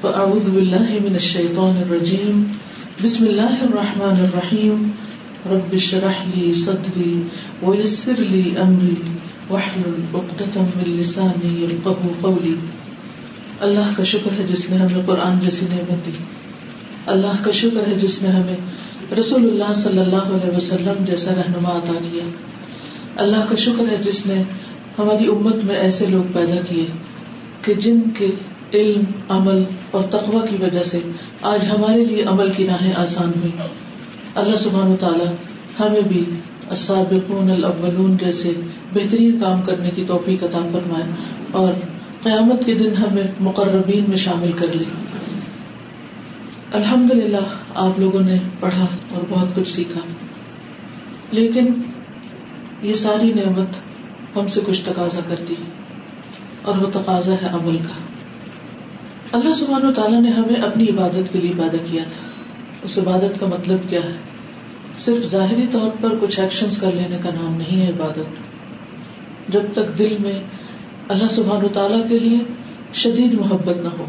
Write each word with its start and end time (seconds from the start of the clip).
بعد 0.02 0.50
بالله 0.56 0.98
من 1.04 1.06
من 1.06 1.16
الشيطان 1.20 1.78
الرجيم 1.84 2.42
بسم 3.04 3.28
الله 3.34 3.62
الرحمن 3.68 4.20
الرحيم 4.26 4.82
رب 5.54 5.76
لي 5.78 6.02
لي 6.34 6.44
صدري 6.64 7.14
ويسر 7.62 8.20
عقدة 8.26 10.60
لساني 10.90 11.72
قولي 11.88 12.54
اللہ 13.70 13.96
کا 14.00 14.10
شکر 14.14 14.38
ہے 14.42 14.48
جس 14.54 14.68
نے 14.72 14.82
ہمیں 14.86 15.02
قرآن 15.14 15.40
جیسی 15.48 15.72
نعمت 15.76 16.06
دی 16.06 16.16
اللہ 17.18 17.42
کا 17.48 17.56
شکر 17.64 17.90
ہے 17.92 17.96
جس 18.06 18.22
نے 18.26 18.36
ہمیں 18.40 18.60
رسول 19.22 19.44
اللہ 19.52 19.72
صلی 19.88 20.02
اللہ 20.08 20.28
علیہ 20.42 20.52
وسلم 20.62 20.96
جیسا 21.12 21.40
رہنما 21.42 21.72
عطا 21.84 21.98
کیا 22.12 22.28
اللہ 23.28 23.50
کا 23.50 23.56
شکر 23.70 23.84
ہے 23.92 23.98
جس 24.12 24.20
نے 24.32 24.40
ہماری 24.98 25.26
امت 25.32 25.64
میں 25.66 25.76
ایسے 25.80 26.06
لوگ 26.12 26.32
پیدا 26.34 26.62
کیے 26.68 26.86
کہ 27.66 27.74
جن 27.86 28.00
کے 28.18 28.28
علم 28.78 29.04
عمل 29.36 29.64
اور 29.98 30.04
تقوی 30.16 30.40
کی 30.50 30.56
وجہ 30.64 30.84
سے 30.92 31.00
آج 31.50 31.68
ہمارے 31.72 32.06
لیے 32.06 32.24
عمل 32.32 32.50
کی 32.56 32.66
راہیں 32.68 32.94
آسان 33.04 33.32
ہوئی 33.42 33.52
اللہ 34.42 34.56
سبحان 34.64 34.92
و 34.92 34.96
تعالیٰ 35.00 35.28
ہمیں 35.80 36.02
بھی 36.08 36.24
الاولون 36.78 38.18
جیسے 38.26 38.54
بہترین 38.94 39.38
کام 39.42 39.62
کرنے 39.70 39.90
کی 39.96 40.04
توفیق 40.08 40.44
عطا 40.44 40.60
فرمائے 40.72 41.04
اور 41.62 41.72
قیامت 42.24 42.66
کے 42.66 42.76
دن 42.84 42.96
ہمیں 43.04 43.24
مقربین 43.50 44.10
میں 44.10 44.18
شامل 44.28 44.52
کر 44.62 44.74
لی 44.80 44.86
الحمد 46.80 47.12
للہ 47.14 47.46
آپ 47.88 48.00
لوگوں 48.00 48.22
نے 48.32 48.40
پڑھا 48.60 48.86
اور 49.14 49.24
بہت 49.30 49.56
کچھ 49.56 49.70
سیکھا 49.76 50.02
لیکن 51.40 51.74
یہ 52.88 52.94
ساری 53.06 53.32
نعمت 53.36 53.86
ہم 54.40 54.48
سے 54.56 54.62
کچھ 54.66 54.82
تقاضا 54.86 55.22
کرتی 55.28 55.56
اور 56.70 56.78
وہ 56.84 56.88
تقاضا 56.94 57.36
ہے 57.42 57.50
عمل 57.62 57.78
کا 57.88 57.96
اللہ 59.38 59.54
سبحان 59.60 59.86
و 59.88 59.92
تعالیٰ 60.00 60.22
نے 60.22 60.30
ہمیں 60.40 60.60
اپنی 60.68 60.90
عبادت 60.90 61.32
کے 61.34 61.40
لیے 61.46 61.54
پیدا 61.58 61.78
کیا 61.90 62.04
تھا 62.14 62.28
اس 62.90 62.98
عبادت 63.00 63.40
کا 63.40 63.46
مطلب 63.54 63.90
کیا 63.90 64.02
ہے 64.04 64.16
صرف 65.06 65.26
ظاہری 65.32 65.66
طور 65.72 65.90
پر 66.02 66.16
کچھ 66.22 66.40
ایکشن 66.44 66.70
کر 66.82 66.92
لینے 67.02 67.18
کا 67.24 67.30
نام 67.42 67.56
نہیں 67.62 67.82
ہے 67.86 67.90
عبادت 67.92 69.52
جب 69.56 69.66
تک 69.80 69.98
دل 70.00 70.16
میں 70.28 70.40
اللہ 71.16 71.30
سبحان 71.34 71.66
و 71.66 71.68
تعالیٰ 71.80 72.02
کے 72.08 72.20
لیے 72.28 72.40
شدید 73.02 73.34
محبت 73.40 73.84
نہ 73.84 73.90
ہو 73.98 74.06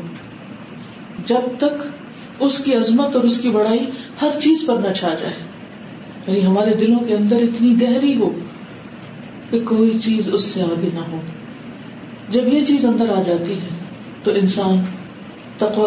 جب 1.32 1.48
تک 1.64 1.82
اس 2.46 2.58
کی 2.64 2.74
عظمت 2.76 3.16
اور 3.16 3.24
اس 3.30 3.40
کی 3.40 3.50
بڑائی 3.58 3.84
ہر 4.22 4.38
چیز 4.46 4.64
پر 4.66 4.78
نہ 4.86 4.92
چھا 5.00 5.14
جائے 5.20 5.36
یعنی 6.26 6.44
ہمارے 6.46 6.74
دلوں 6.84 7.00
کے 7.08 7.14
اندر 7.16 7.42
اتنی 7.48 7.74
گہری 7.82 8.14
ہو 8.20 8.32
کہ 9.50 9.58
کوئی 9.68 9.98
چیز 10.04 10.28
اس 10.36 10.44
سے 10.44 10.62
آگے 10.62 10.88
نہ 10.94 11.04
ہو 11.10 11.18
جب 12.36 12.48
یہ 12.52 12.64
چیز 12.70 12.84
اندر 12.86 13.10
آ 13.16 13.20
جاتی 13.26 13.54
ہے 13.60 13.68
تو 14.22 14.30
انسان 14.40 14.80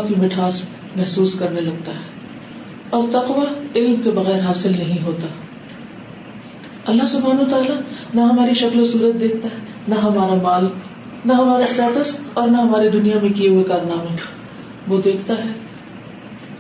کی 0.08 0.16
مٹھاس 0.22 0.62
محسوس 0.98 1.34
کرنے 1.40 1.62
لگتا 1.66 1.92
ہے 1.98 2.98
اور 2.98 3.48
علم 3.82 4.02
کے 4.04 4.12
بغیر 4.16 4.40
حاصل 4.46 4.72
نہیں 4.78 5.04
ہوتا 5.04 5.28
اللہ 6.94 7.08
سبحان 7.12 7.40
و 7.40 7.46
تعالیٰ 7.50 7.76
نہ 8.20 8.22
ہماری 8.32 8.54
شکل 8.64 8.80
و 8.82 8.86
صورت 8.94 9.20
دیکھتا 9.22 9.50
ہے 9.56 9.94
نہ 9.94 10.00
ہمارا 10.08 10.36
مال 10.48 10.68
نہ 11.26 11.34
ہمارا 11.42 11.64
اسٹیٹس 11.68 12.16
اور 12.42 12.48
نہ 12.56 12.62
ہماری 12.70 12.90
دنیا 12.98 13.20
میں 13.22 13.30
کیے 13.42 13.50
ہوئے 13.50 13.64
کارنامے 13.74 14.16
وہ 14.94 15.02
دیکھتا 15.10 15.38
ہے 15.44 15.52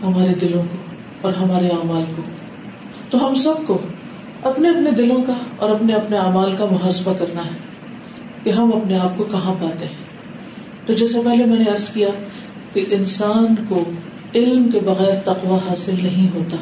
ہمارے 0.03 0.33
دلوں 0.45 0.63
کو 0.73 1.27
اور 1.27 1.33
ہمارے 1.41 1.67
اعمال 1.79 2.03
کو 2.15 2.21
تو 3.09 3.25
ہم 3.25 3.33
سب 3.45 3.65
کو 3.67 3.79
اپنے 4.49 4.69
اپنے 4.69 4.91
دلوں 4.97 5.21
کا 5.25 5.33
اور 5.65 5.69
اپنے 5.69 5.93
اپنے 5.93 6.17
اعمال 6.17 6.55
کا 6.57 6.65
محاسبہ 6.69 7.11
کرنا 7.17 7.41
ہے 7.45 7.89
کہ 8.43 8.49
ہم 8.59 8.71
اپنے 8.75 8.97
آپ 8.99 9.17
کو 9.17 9.23
کہاں 9.31 9.53
پاتے 9.61 9.85
ہیں 9.85 10.85
تو 10.85 10.93
جیسے 11.01 11.19
پہلے 11.25 11.45
میں 11.51 11.57
نے 11.59 11.69
عرض 11.71 11.89
کیا 11.93 12.07
کہ 12.73 12.85
انسان 12.97 13.55
کو 13.69 13.83
علم 14.39 14.67
کے 14.71 14.79
بغیر 14.87 15.15
تقوا 15.23 15.57
حاصل 15.67 15.95
نہیں 16.03 16.33
ہوتا 16.35 16.57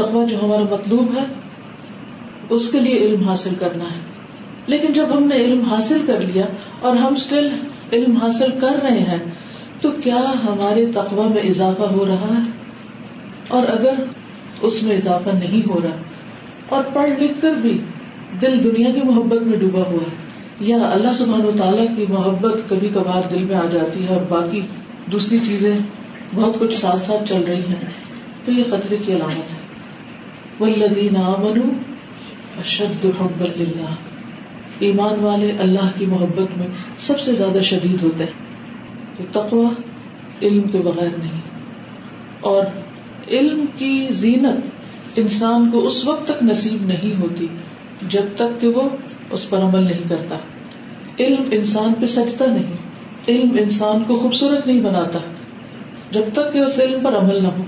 تقوا 0.00 0.24
جو 0.30 0.40
ہمارا 0.42 0.62
مطلوب 0.72 1.16
ہے 1.18 1.24
اس 2.56 2.70
کے 2.72 2.80
لیے 2.86 2.98
علم 3.06 3.28
حاصل 3.28 3.54
کرنا 3.60 3.84
ہے 3.92 4.00
لیکن 4.74 4.92
جب 4.92 5.16
ہم 5.16 5.26
نے 5.30 5.36
علم 5.44 5.62
حاصل 5.70 6.02
کر 6.06 6.20
لیا 6.32 6.46
اور 6.88 6.96
ہم 7.04 7.12
اسٹل 7.22 7.48
علم 7.98 8.16
حاصل 8.22 8.58
کر 8.60 8.82
رہے 8.82 9.00
ہیں 9.12 9.18
تو 9.80 9.90
کیا 10.04 10.22
ہمارے 10.44 10.84
تقوا 11.00 11.26
میں 11.34 11.42
اضافہ 11.54 11.88
ہو 11.96 12.04
رہا 12.12 12.32
ہے 12.34 12.44
اور 13.56 13.66
اگر 13.78 14.04
اس 14.70 14.82
میں 14.82 14.96
اضافہ 14.96 15.34
نہیں 15.40 15.68
ہو 15.70 15.80
رہا 15.82 16.05
اور 16.74 16.84
پڑھ 16.92 17.10
لکھ 17.20 17.40
کر 17.40 17.58
بھی 17.62 17.76
دل 18.42 18.62
دنیا 18.64 18.90
کی 18.94 19.02
محبت 19.10 19.42
میں 19.46 19.58
ڈوبا 19.58 19.82
ہوا 19.90 20.06
ہے 20.10 20.24
یا 20.68 20.76
اللہ 20.92 21.12
سبحان 21.18 21.44
و 21.46 21.50
تعالیٰ 21.58 21.86
کی 21.96 22.04
محبت 22.08 22.68
کبھی 22.68 22.88
کبھار 22.94 23.22
دل 23.30 23.42
میں 23.50 23.56
آ 23.56 23.64
جاتی 23.72 24.04
ہے 24.06 24.14
اور 24.14 24.24
باقی 24.28 24.60
دوسری 25.12 25.38
چیزیں 25.46 25.74
بہت 26.34 26.58
کچھ 26.60 26.74
ساتھ 26.78 27.02
ساتھ 27.02 27.28
چل 27.28 27.42
رہی 27.48 27.60
ہیں 27.68 27.78
تو 28.44 28.52
یہ 28.52 28.64
خطرے 28.70 28.96
کی 29.06 29.14
علامت 29.16 30.60
ہے 30.60 31.14
اشد 32.60 33.04
حب 33.20 33.42
للہ 33.56 33.94
ایمان 34.86 35.18
والے 35.24 35.50
اللہ 35.64 35.90
کی 35.96 36.06
محبت 36.10 36.56
میں 36.58 36.66
سب 37.06 37.20
سے 37.20 37.32
زیادہ 37.40 37.62
شدید 37.70 38.02
ہوتے 38.02 38.24
ہیں 38.30 39.26
تو 39.32 39.62
علم 40.48 40.62
کے 40.72 40.78
بغیر 40.84 41.10
نہیں 41.18 41.40
اور 42.50 42.62
علم 43.38 43.64
کی 43.78 43.92
زینت 44.22 44.75
انسان 45.22 45.70
کو 45.72 45.84
اس 45.86 46.04
وقت 46.06 46.26
تک 46.28 46.42
نصیب 46.46 46.84
نہیں 46.86 47.20
ہوتی 47.20 47.46
جب 48.14 48.32
تک 48.40 48.60
کہ 48.60 48.68
وہ 48.78 48.82
اس 49.36 49.48
پر 49.50 49.62
عمل 49.68 49.84
نہیں 49.84 50.08
کرتا 50.08 50.36
علم 51.24 51.44
انسان 51.58 51.92
پہ 52.00 52.06
سچتا 52.14 52.46
نہیں 52.56 53.30
علم 53.34 53.56
انسان 53.60 54.02
کو 54.08 54.16
خوبصورت 54.22 54.66
نہیں 54.66 54.80
بناتا 54.86 55.18
جب 56.16 56.28
تک 56.38 56.52
کہ 56.52 56.58
اس 56.64 56.78
علم 56.84 56.98
پر 57.04 57.16
عمل 57.20 57.42
نہ 57.42 57.52
ہو 57.58 57.64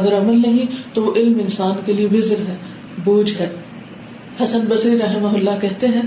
اگر 0.00 0.16
عمل 0.18 0.40
نہیں 0.46 0.78
تو 0.94 1.04
وہ 1.04 1.12
علم 1.22 1.38
انسان 1.44 1.82
کے 1.86 1.92
لیے 1.98 2.08
وزر 2.12 2.46
ہے 2.48 2.56
بوجھ 3.04 3.32
ہے 3.40 3.48
حسن 4.42 4.64
بصری 4.68 4.98
رحمہ 4.98 5.34
اللہ 5.40 5.58
کہتے 5.66 5.88
ہیں 5.98 6.06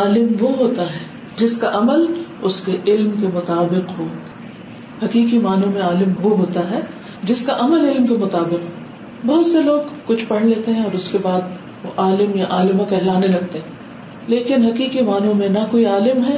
عالم 0.00 0.32
وہ 0.40 0.52
ہوتا 0.62 0.88
ہے 0.94 1.04
جس 1.36 1.56
کا 1.60 1.70
عمل 1.78 2.04
اس 2.50 2.60
کے 2.66 2.76
علم 2.94 3.10
کے 3.20 3.30
مطابق 3.38 3.98
ہو 3.98 4.08
حقیقی 5.02 5.38
معنوں 5.48 5.70
میں 5.76 5.82
عالم 5.90 6.12
وہ 6.22 6.36
ہوتا 6.38 6.68
ہے 6.70 6.80
جس 7.32 7.44
کا 7.46 7.56
عمل 7.66 7.88
علم 7.92 8.06
کے 8.06 8.16
مطابق 8.24 8.66
ہو 8.68 8.77
بہت 9.26 9.46
سے 9.46 9.60
لوگ 9.62 9.88
کچھ 10.06 10.24
پڑھ 10.28 10.42
لیتے 10.46 10.72
ہیں 10.72 10.82
اور 10.84 10.92
اس 10.94 11.08
کے 11.12 11.18
بعد 11.22 11.84
وہ 11.84 11.90
عالم 12.02 12.36
یا 12.38 12.46
عالمہ 12.56 12.82
کہلانے 12.90 13.26
لگتے 13.26 13.58
ہیں 13.60 13.76
لیکن 14.34 14.64
حقیقی 14.64 15.02
معنوں 15.04 15.32
میں 15.34 15.48
نہ 15.54 15.58
کوئی 15.70 15.86
عالم 15.94 16.24
ہے 16.24 16.36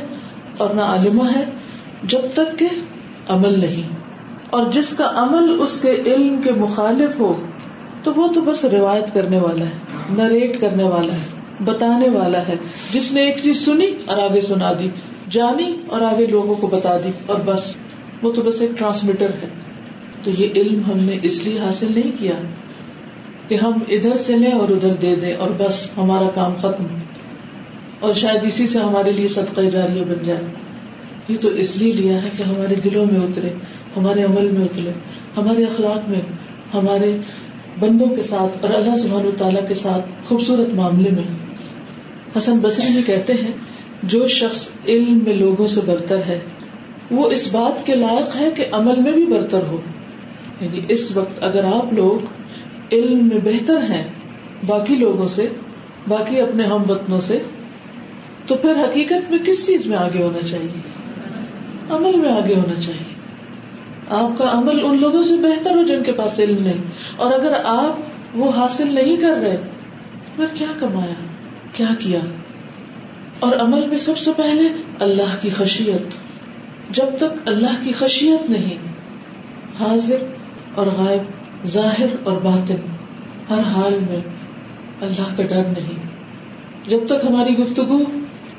اور 0.64 0.70
نہ 0.74 0.82
عالمہ 0.92 1.24
ہے 1.34 1.44
جب 2.12 2.20
تک 2.34 2.58
کہ 2.58 2.68
عمل 3.34 3.58
نہیں 3.60 3.98
اور 4.58 4.70
جس 4.76 4.92
کا 5.00 5.10
عمل 5.22 5.54
اس 5.62 5.78
کے 5.80 5.90
علم 6.14 6.40
کے 6.44 6.52
مخالف 6.60 7.18
ہو 7.20 7.34
تو 8.02 8.12
وہ 8.16 8.28
تو 8.34 8.40
بس 8.46 8.64
روایت 8.72 9.12
کرنے 9.14 9.38
والا 9.40 9.64
ہے 9.74 10.14
نریٹ 10.16 10.60
کرنے 10.60 10.84
والا 10.94 11.14
ہے 11.16 11.64
بتانے 11.64 12.08
والا 12.10 12.46
ہے 12.48 12.54
جس 12.92 13.12
نے 13.12 13.24
ایک 13.26 13.42
چیز 13.42 13.64
سنی 13.64 13.90
اور 14.12 14.22
آگے 14.30 14.40
سنا 14.50 14.72
دی 14.78 14.88
جانی 15.38 15.70
اور 15.96 16.00
آگے 16.12 16.26
لوگوں 16.26 16.54
کو 16.60 16.66
بتا 16.76 16.96
دی 17.04 17.10
اور 17.34 17.40
بس 17.44 17.74
وہ 18.22 18.32
تو 18.38 18.42
بس 18.48 18.60
ایک 18.62 18.78
ٹرانسمیٹر 18.78 19.30
ہے 19.42 19.48
تو 20.22 20.30
یہ 20.38 20.60
علم 20.60 20.80
ہم 20.90 20.98
نے 21.04 21.18
اس 21.28 21.40
لیے 21.44 21.58
حاصل 21.60 21.92
نہیں 21.94 22.18
کیا 22.18 22.34
کہ 23.50 23.56
ہم 23.60 23.78
ادھر 23.94 24.16
سے 24.24 24.36
لیں 24.40 24.50
اور 24.64 24.68
ادھر 24.72 24.92
دے 25.04 25.14
دیں 25.20 25.32
اور 25.44 25.50
بس 25.60 25.78
ہمارا 25.96 26.26
کام 26.34 26.52
ختم 26.64 26.84
اور 28.08 28.12
شاید 28.20 28.44
اسی 28.50 28.66
سے 28.74 28.78
ہمارے 28.78 29.10
لیے 29.16 30.04
بن 30.10 30.22
جائے 30.26 30.42
یہ 31.28 31.36
تو 31.44 31.48
اس 31.64 31.74
لیے 31.80 31.92
لیا 31.96 32.20
ہے 32.26 32.28
کہ 32.36 32.46
ہمارے 32.50 32.74
دلوں 32.84 33.06
میں 33.14 33.20
اترے 33.24 33.50
ہمارے 33.96 34.24
عمل 34.24 34.50
میں 34.58 34.64
اترے 34.66 34.92
ہمارے 35.38 35.64
اخلاق 35.70 36.08
میں 36.10 36.20
ہمارے 36.74 37.10
بندوں 37.82 38.08
کے 38.14 38.22
ساتھ 38.30 38.64
اور 38.64 38.74
اللہ 38.80 38.96
سبحان 39.04 39.26
و 39.26 39.34
تعالیٰ 39.44 39.66
کے 39.68 39.74
ساتھ 39.84 40.08
خوبصورت 40.28 40.72
معاملے 40.82 41.10
میں 41.20 41.26
حسن 42.36 42.60
بصری 42.68 42.92
بھی 42.98 43.02
کہتے 43.12 43.34
ہیں 43.44 43.52
جو 44.14 44.26
شخص 44.40 44.66
علم 44.94 45.22
میں 45.28 45.34
لوگوں 45.44 45.66
سے 45.76 45.80
برتر 45.86 46.22
ہے 46.32 46.38
وہ 47.18 47.30
اس 47.38 47.48
بات 47.58 47.86
کے 47.86 47.94
لائق 48.06 48.36
ہے 48.44 48.50
کہ 48.60 48.70
عمل 48.80 49.02
میں 49.08 49.12
بھی 49.20 49.26
برتر 49.36 49.66
ہو 49.72 49.80
یعنی 50.60 50.80
اس 50.98 51.10
وقت 51.16 51.44
اگر 51.50 51.64
آپ 51.72 51.92
لوگ 52.00 52.28
علم 52.92 53.26
میں 53.28 53.38
بہتر 53.44 53.82
ہیں 53.90 54.02
باقی 54.66 54.94
لوگوں 55.02 55.26
سے 55.38 55.46
باقی 56.08 56.40
اپنے 56.40 56.64
ہم 56.72 56.82
وطنوں 56.90 57.20
سے 57.26 57.38
تو 58.46 58.56
پھر 58.62 58.82
حقیقت 58.84 59.30
میں 59.30 59.38
کس 59.46 59.66
چیز 59.66 59.86
میں 59.86 59.96
آگے 59.98 60.22
ہونا 60.22 60.42
چاہیے 60.48 60.80
عمل 61.96 62.18
میں 62.20 62.32
آگے 62.32 62.54
ہونا 62.54 62.80
چاہیے 62.80 63.08
آپ 64.20 64.36
کا 64.38 64.50
عمل 64.58 64.80
ان 64.84 65.00
لوگوں 65.00 65.22
سے 65.28 65.36
بہتر 65.42 65.76
ہو 65.76 65.82
جن 65.90 66.02
کے 66.02 66.12
پاس 66.22 66.38
علم 66.44 66.62
نہیں 66.62 67.18
اور 67.26 67.32
اگر 67.32 67.52
آپ 67.74 68.36
وہ 68.40 68.50
حاصل 68.56 68.94
نہیں 68.94 69.16
کر 69.20 69.40
رہے 69.44 69.56
پھر 70.36 70.46
کیا 70.54 70.72
کمایا 70.78 71.14
کیا 71.76 71.94
کیا 71.98 72.20
اور 73.46 73.52
عمل 73.66 73.86
میں 73.88 73.98
سب 74.08 74.18
سے 74.24 74.30
پہلے 74.36 74.68
اللہ 75.08 75.36
کی 75.42 75.50
خشیت 75.58 76.16
جب 76.98 77.16
تک 77.18 77.48
اللہ 77.54 77.82
کی 77.84 77.92
خشیت 77.98 78.50
نہیں 78.50 79.80
حاضر 79.80 80.26
اور 80.80 80.86
غائب 80.96 81.28
ظاہر 81.68 82.14
اور 82.24 82.36
باطن 82.42 82.76
ہر 83.48 83.62
حال 83.74 83.98
میں 84.08 84.20
اللہ 85.06 85.34
کا 85.36 85.42
ڈر 85.50 85.66
نہیں 85.72 86.08
جب 86.88 87.06
تک 87.08 87.24
ہماری 87.24 87.56
گفتگو 87.58 87.98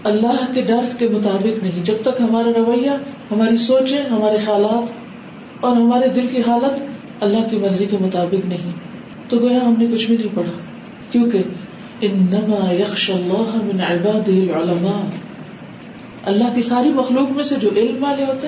اللہ 0.09 0.43
کے 0.53 0.61
ڈر 0.67 0.85
کے 0.99 1.07
مطابق 1.09 1.63
نہیں 1.63 1.83
جب 1.85 2.01
تک 2.03 2.21
ہمارا 2.21 2.51
رویہ 2.55 2.91
ہماری 3.31 3.57
سوچیں 3.65 4.03
ہمارے 4.09 4.37
حالات 4.47 5.63
اور 5.65 5.75
ہمارے 5.77 6.07
دل 6.15 6.27
کی 6.31 6.41
حالت 6.47 6.79
اللہ 7.23 7.49
کی 7.49 7.57
مرضی 7.65 7.85
کے 7.91 7.97
مطابق 8.01 8.45
نہیں 8.53 8.79
تو 9.29 9.37
گویا 9.39 9.59
ہم 9.65 9.73
نے 9.79 9.87
کچھ 9.91 10.05
بھی 10.07 10.17
نہیں 10.17 10.35
پڑھا 10.35 10.51
کیوں 11.11 11.29
کہ 11.31 11.41
اللہ 12.07 13.59
من 13.65 13.81
العلماء 13.87 15.01
اللہ 16.31 16.53
کی 16.55 16.61
ساری 16.71 16.89
مخلوق 17.01 17.29
میں 17.35 17.43
سے 17.49 17.55
جو 17.61 17.69
علم 17.83 18.03
والے 18.03 18.25
ہوتے 18.25 18.47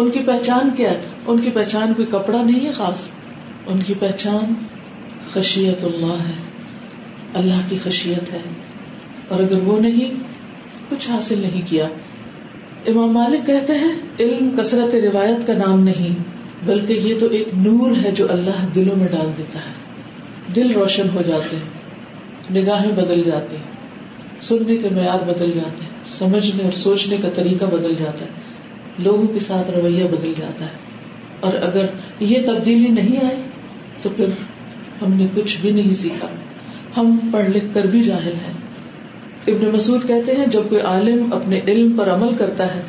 ان 0.00 0.10
کی 0.10 0.20
پہچان 0.26 0.70
کیا 0.76 0.92
تھا 1.02 1.32
ان 1.32 1.40
کی 1.40 1.50
پہچان 1.58 1.92
کوئی 1.96 2.06
کپڑا 2.12 2.42
نہیں 2.42 2.66
ہے 2.66 2.72
خاص 2.78 3.08
ان 3.72 3.78
کی 3.86 3.94
پہچان 3.98 4.52
خشیت 5.32 5.84
اللہ 5.84 6.24
ہے 6.28 6.32
اللہ 7.40 7.60
کی 7.68 7.76
خشیت 7.84 8.32
ہے 8.32 8.40
اور 9.28 9.40
اگر 9.42 9.62
وہ 9.68 9.78
نہیں 9.80 10.18
کچھ 10.88 11.08
حاصل 11.10 11.38
نہیں 11.42 11.60
کیا 11.68 11.86
امام 12.92 13.12
مالک 13.18 13.46
کہتے 13.46 13.72
ہیں 13.84 13.92
علم 14.24 14.50
کثرت 14.56 14.94
روایت 15.04 15.46
کا 15.46 15.52
نام 15.58 15.82
نہیں 15.84 16.18
بلکہ 16.66 17.06
یہ 17.08 17.18
تو 17.20 17.26
ایک 17.38 17.54
نور 17.62 17.92
ہے 18.02 18.10
جو 18.18 18.26
اللہ 18.32 18.64
دلوں 18.74 18.96
میں 18.96 19.08
ڈال 19.12 19.30
دیتا 19.38 19.60
ہے 19.68 19.72
دل 20.56 20.70
روشن 20.80 21.08
ہو 21.14 21.22
جاتے 21.28 21.56
ہیں 21.56 22.54
نگاہیں 22.60 22.90
بدل 23.00 23.22
جاتی 23.30 23.56
ہیں 23.56 24.42
سننے 24.48 24.76
کے 24.82 24.88
معیار 24.94 25.24
بدل 25.32 25.52
جاتے 25.60 25.84
ہیں 25.84 25.98
سمجھنے 26.18 26.62
اور 26.64 26.72
سوچنے 26.82 27.16
کا 27.22 27.28
طریقہ 27.40 27.64
بدل 27.76 27.94
جاتا 27.98 28.24
ہے 28.24 29.02
لوگوں 29.04 29.26
کے 29.34 29.40
ساتھ 29.50 29.70
رویہ 29.76 30.04
بدل 30.16 30.32
جاتا 30.38 30.64
ہے 30.64 30.82
اور 31.46 31.54
اگر 31.68 31.86
یہ 32.32 32.46
تبدیلی 32.46 32.88
نہیں 33.00 33.24
آئی 33.24 33.40
تو 34.04 34.10
پھر 34.16 34.32
ہم 35.00 35.12
نے 35.18 35.26
کچھ 35.34 35.60
بھی 35.60 35.70
نہیں 35.76 35.92
سیکھا 36.00 36.26
ہم 36.96 37.16
پڑھ 37.32 37.48
لکھ 37.54 37.68
کر 37.74 37.86
بھی 37.94 38.02
جاہل 38.08 38.34
ہیں 38.46 38.52
ابن 39.52 39.68
مسعود 39.74 40.06
کہتے 40.08 40.34
ہیں 40.40 40.46
جب 40.56 40.68
کوئی 40.72 40.80
عالم 40.90 41.32
اپنے 41.38 41.60
علم 41.72 41.92
پر 41.96 42.10
عمل 42.14 42.34
کرتا 42.42 42.66
ہے 42.74 42.82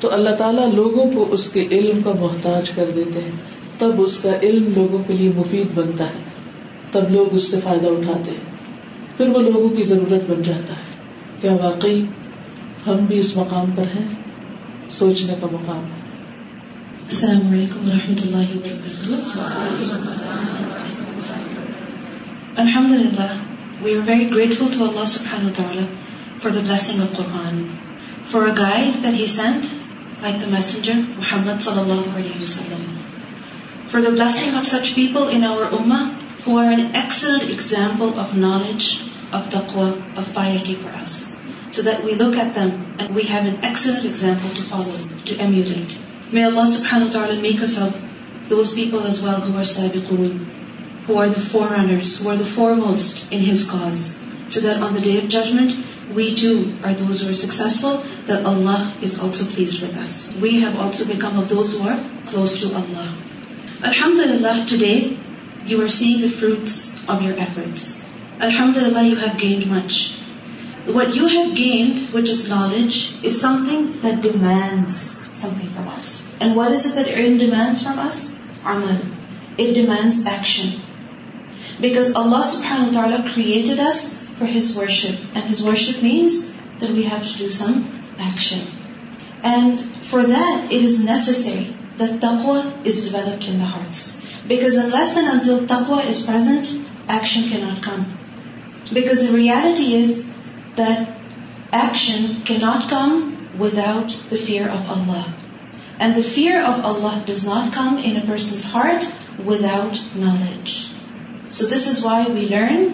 تو 0.00 0.12
اللہ 0.16 0.34
تعالیٰ 0.40 0.66
لوگوں 0.72 1.04
کو 1.14 1.26
اس 1.36 1.44
کے 1.52 1.66
علم 1.78 2.00
کا 2.08 2.12
محتاج 2.20 2.70
کر 2.78 2.90
دیتے 2.98 3.22
ہیں 3.28 3.34
تب 3.78 4.00
اس 4.04 4.16
کا 4.22 4.32
علم 4.48 4.68
لوگوں 4.76 5.02
کے 5.08 5.14
لیے 5.20 5.30
مفید 5.36 5.72
بنتا 5.78 6.08
ہے 6.14 6.22
تب 6.96 7.10
لوگ 7.14 7.34
اس 7.40 7.50
سے 7.50 7.60
فائدہ 7.64 7.92
اٹھاتے 7.98 8.36
ہیں 8.38 9.16
پھر 9.16 9.28
وہ 9.36 9.40
لوگوں 9.50 9.68
کی 9.78 9.82
ضرورت 9.92 10.30
بن 10.30 10.42
جاتا 10.50 10.78
ہے 10.80 11.04
کیا 11.40 11.54
واقعی 11.66 12.02
ہم 12.86 13.04
بھی 13.10 13.18
اس 13.24 13.36
مقام 13.36 13.70
پر 13.76 13.94
ہیں 13.96 14.06
سوچنے 15.00 15.34
کا 15.40 15.48
مقام 15.52 15.84
ہے 15.92 15.95
السلام 17.10 17.42
علیکم 17.54 17.88
و 17.88 17.92
رحمۃ 17.92 18.22
اللہ 18.26 18.52
وبرکاتہ 18.52 20.32
الحمد 22.62 22.90
للہ 22.92 23.26
we 23.82 23.94
are 23.96 24.00
very 24.08 24.26
grateful 24.30 24.72
to 24.76 24.84
Allah 24.88 25.04
سبحان 25.08 25.48
تعالیٰ 25.56 25.84
for 26.42 26.50
the 26.56 26.60
blessing 26.60 27.00
of 27.02 27.12
Quran 27.16 27.62
for 28.30 28.46
a 28.48 28.54
guide 28.58 28.94
that 29.04 29.18
he 29.20 29.26
sent 29.34 29.66
like 30.22 30.40
the 30.40 30.46
messenger 30.56 30.98
Muhammad 31.18 31.60
صلی 31.68 31.80
اللہ 31.80 32.08
علیہ 32.16 32.42
وسلم 32.42 32.82
for 33.92 34.00
the 34.06 34.08
blessing 34.18 34.56
of 34.62 34.66
such 34.72 34.94
people 34.94 35.30
in 35.36 35.44
our 35.52 35.72
اما 35.80 36.02
who 36.46 36.58
are 36.64 36.70
an 36.72 36.84
excellent 37.02 37.42
example 37.50 38.18
of 38.20 38.34
knowledge 38.48 38.92
of 39.40 39.52
the 39.52 39.60
کو 39.72 39.84
of 40.24 40.34
piety 40.40 40.74
for 40.82 40.98
us 41.00 41.24
so 41.76 41.82
that 41.90 42.04
we 42.04 42.14
look 42.24 42.38
at 42.46 42.54
them 42.56 42.68
and 42.98 43.16
we 43.16 43.22
have 43.32 43.44
an 43.44 43.56
excellent 43.70 44.04
example 44.10 44.56
to 44.56 44.62
follow 44.68 44.96
to 45.28 45.34
emulate 45.46 45.98
foreigners 46.30 46.80
judgement 55.32 55.74
الحمد 63.82 64.20
للہ 64.20 64.54
today 64.80 64.98
you 65.66 65.80
are 65.82 65.88
see 65.88 66.14
the 66.22 66.26
fruits 66.38 66.86
knowledge 72.50 73.06
is 73.24 73.40
some 73.40 73.64
things 73.68 75.00
demands 75.40 77.82
from 77.82 77.98
us 78.06 78.18
امل 78.74 78.86
it 78.88 79.66
demands 79.74 80.16
action 80.26 80.68
because 81.80 82.08
Allah 82.20 82.46
مطالعہ 82.82 83.18
created 83.34 83.80
us 83.86 84.00
for 84.38 84.48
his 84.56 84.70
worship 85.70 85.92
means 86.04 86.38
that 86.80 86.90
we 86.90 87.02
have 87.06 87.18
to 87.24 87.34
do 87.38 87.48
submission 87.56 88.62
and 89.50 89.74
for 90.10 90.20
that 90.24 90.34
it 90.36 90.72
is 90.84 90.94
necessary 91.10 91.64
that 91.98 92.12
تخوا 92.22 92.60
is 92.84 92.96
developed 93.10 93.44
in us 93.48 94.02
because 94.48 94.72
less 94.96 95.08
then 95.16 95.26
enter 95.32 95.74
is 96.10 96.18
present 96.26 96.64
action 97.10 97.42
کی 97.50 97.56
not 97.62 97.78
come 97.88 97.98
because 98.92 99.18
reality 99.34 99.88
is 100.02 100.10
that 100.78 101.00
ایشن 101.84 102.20
کی 102.46 102.56
not 102.66 102.82
come 102.90 103.10
without 103.88 104.12
the 104.30 104.36
fear 104.46 104.68
of 104.70 104.90
Allah 104.96 105.30
and 106.04 106.16
the 106.16 106.20
fear 106.32 106.56
of 106.70 106.84
Allah 106.88 107.14
does 107.26 107.44
not 107.48 107.72
come 107.74 107.94
in 108.02 108.16
a 108.16 108.22
person 108.28 108.58
heart 108.72 109.04
without 109.72 110.00
knowledge 110.24 110.70
so 111.58 111.66
this 111.74 111.88
is 111.88 112.04
why 112.04 112.32
we 112.32 112.46
learn 112.50 112.84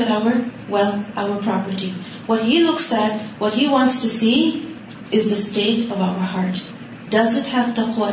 ریمبرٹی 0.09 1.89
what 2.29 2.43
he 2.45 2.57
look 2.67 2.79
said 2.87 3.41
what 3.41 3.55
has 3.61 5.29
the 5.29 5.35
state 5.37 5.91
of 5.91 5.97
our 5.97 6.23
heart 6.33 7.11
does 7.11 7.37
it 7.37 8.05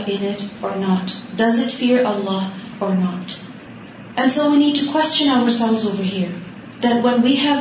hear 1.83 2.05
Allah 2.15 2.49
not 2.81 3.33
and 4.19 4.33
so 4.33 4.51
we 4.51 4.59
need 4.59 4.79
to 4.81 4.87
question 4.93 5.31
our 5.31 5.51
souls 5.59 5.87
over 5.87 6.05
here 6.13 6.31
that 6.83 7.05
when 7.05 7.21
we 7.25 7.35
have 7.43 7.59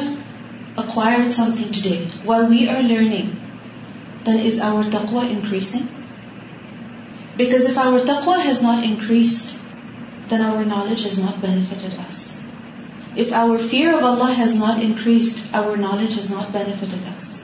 acquired 0.83 1.31
something 1.57 1.73
today 1.89 2.03
when 2.25 2.45
we 2.51 2.67
are 2.69 2.81
learning 2.89 4.25
then 4.25 4.39
is 4.45 4.59
our 4.69 4.89
تخوہ 4.91 5.21
increasing 5.29 6.01
because 7.37 7.65
if 7.69 7.77
our 7.85 7.99
تخوا 8.07 8.35
has 8.47 8.61
not 8.63 8.83
increased 8.87 10.31
then 10.31 10.41
our 10.45 10.63
knowledge 10.75 11.05
has 11.05 11.19
not 11.19 11.39
benefited 11.45 11.99
us 12.05 12.21
if 13.15 13.33
our 13.43 13.57
fear 13.69 13.93
of 13.93 14.03
Allah 14.11 14.39
has 14.39 14.55
not 14.63 14.79
increased 14.83 15.55
our 15.55 15.77
knowledge 15.77 16.17
has 16.17 16.31
not 16.33 16.51
benefited 16.57 17.07
us 17.13 17.35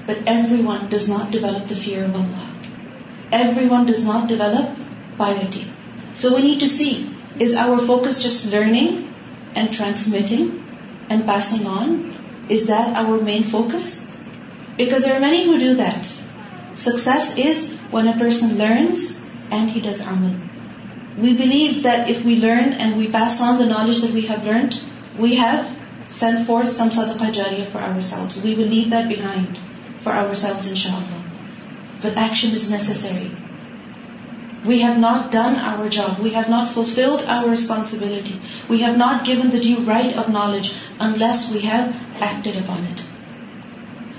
but 0.07 0.21
everyone 0.27 0.89
does 0.89 1.09
not 1.11 1.31
develop 1.31 1.67
the 1.67 1.77
fear 1.77 2.05
of 2.05 2.15
Allah. 2.21 2.47
Everyone 3.31 3.85
does 3.91 4.05
not 4.07 4.29
develop 4.29 4.71
piety. 5.19 5.67
So 6.15 6.35
we 6.35 6.41
need 6.47 6.61
to 6.61 6.71
see, 6.77 7.11
is 7.39 7.55
our 7.55 7.79
focus 7.91 8.23
just 8.23 8.51
learning 8.53 8.97
and 9.55 9.75
transmitting 9.75 10.49
and 11.11 11.27
passing 11.27 11.67
on? 11.67 11.95
Is 12.49 12.69
that 12.69 12.97
our 13.05 13.21
main 13.21 13.43
focus? 13.43 13.93
Because 14.79 15.05
there 15.05 15.17
are 15.19 15.27
many 15.29 15.45
who 15.45 15.59
do 15.65 15.75
that. 15.85 16.15
Success 16.87 17.37
is 17.37 17.65
when 17.91 18.09
a 18.09 18.17
person 18.17 18.57
learns 18.57 19.07
and 19.51 19.69
he 19.69 19.83
does 19.83 20.01
amal. 20.01 20.37
We 21.19 21.35
believe 21.35 21.83
that 21.83 22.09
if 22.09 22.25
we 22.25 22.41
learn 22.41 22.73
and 22.73 22.97
we 22.97 23.17
pass 23.21 23.43
on 23.43 23.59
the 23.59 23.67
knowledge 23.67 24.01
that 24.01 24.19
we 24.19 24.31
have 24.31 24.51
learned, 24.55 24.81
we 25.19 25.35
have 25.35 25.67
Send 26.09 26.47
forth 26.47 26.71
some 26.73 26.89
sadaqah 26.89 27.33
jariyah 27.39 27.67
for 27.67 27.79
ourselves. 27.79 28.41
We 28.41 28.55
will 28.55 28.67
leave 28.67 28.91
that 28.91 29.09
behind 29.09 29.59
for 30.01 30.13
ourselves, 30.13 30.67
inshallah. 30.67 31.21
But 32.01 32.17
action 32.17 32.53
is 32.53 32.71
necessary. 32.71 33.31
We 34.65 34.81
have 34.81 34.99
not 34.99 35.31
done 35.31 35.57
our 35.57 35.89
job. 35.91 36.19
We 36.19 36.31
have 36.31 36.49
not 36.49 36.71
fulfilled 36.71 37.25
our 37.29 37.49
responsibility. 37.49 38.41
We 38.69 38.81
have 38.81 38.97
not 38.97 39.27
given 39.27 39.51
the 39.51 39.61
due 39.61 39.81
right 39.91 40.17
of 40.17 40.31
knowledge 40.31 40.73
unless 40.99 41.53
we 41.53 41.61
have 41.61 41.95
acted 42.21 42.57
upon 42.57 42.85
it. 42.95 43.07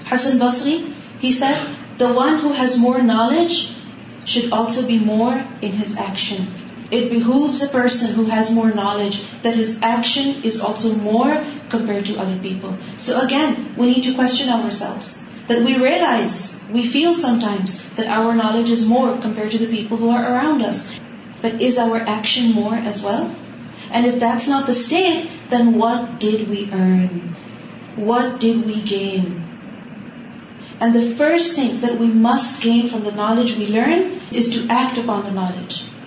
Hassan 0.05 0.39
Basri, 0.39 0.93
he 1.19 1.31
said, 1.31 1.59
the 1.97 2.13
one 2.13 2.39
who 2.39 2.53
has 2.53 2.79
more 2.79 3.01
knowledge 3.01 3.73
should 4.25 4.53
also 4.53 4.87
be 4.87 4.99
more 4.99 5.43
in 5.61 5.71
his 5.73 5.97
action. 5.97 6.49
It 6.91 7.11
behooves 7.11 7.61
a 7.61 7.67
person 7.67 8.15
who 8.15 8.25
has 8.25 8.49
more 8.49 8.71
knowledge 8.71 9.23
that 9.43 9.55
his 9.55 9.81
action 9.83 10.43
is 10.43 10.59
also 10.59 10.95
more 10.95 11.45
compared 11.69 12.05
to 12.05 12.19
other 12.19 12.37
people. 12.37 12.75
So 12.97 13.21
again, 13.21 13.75
we 13.77 13.91
need 13.91 14.03
to 14.05 14.15
question 14.15 14.49
ourselves, 14.49 15.23
that 15.47 15.63
we 15.63 15.77
realize, 15.77 16.63
we 16.71 16.83
feel 16.83 17.13
sometimes 17.15 17.87
that 17.91 18.07
our 18.07 18.33
knowledge 18.35 18.71
is 18.71 18.87
more 18.87 19.15
compared 19.17 19.51
to 19.51 19.59
the 19.59 19.67
people 19.67 19.97
who 19.97 20.09
are 20.09 20.23
around 20.23 20.63
us. 20.63 20.99
But 21.41 21.61
is 21.61 21.77
our 21.77 21.97
action 21.97 22.51
more 22.53 22.75
as 22.75 23.01
well? 23.01 23.35
And 23.91 24.05
if 24.05 24.19
that's 24.19 24.47
not 24.47 24.65
the 24.65 24.73
state, 24.73 25.29
then 25.49 25.77
what 25.77 26.19
did 26.19 26.49
we 26.49 26.69
earn? 26.73 27.35
What 27.95 28.39
did 28.39 28.65
we 28.65 28.81
gain? 28.81 29.45
And 30.81 30.95
the 30.95 31.03
first 31.03 31.55
thing 31.55 31.81
that 31.81 31.99
we 31.99 32.07
must 32.07 32.63
gain 32.63 32.87
from 32.87 33.03
the 33.03 33.11
knowledge 33.11 33.57
we 33.57 33.67
learn 33.67 34.19
is 34.33 34.51
to 34.55 34.73
act 34.73 34.97
upon 34.97 35.25
the 35.25 35.31
knowledge. 35.31 35.85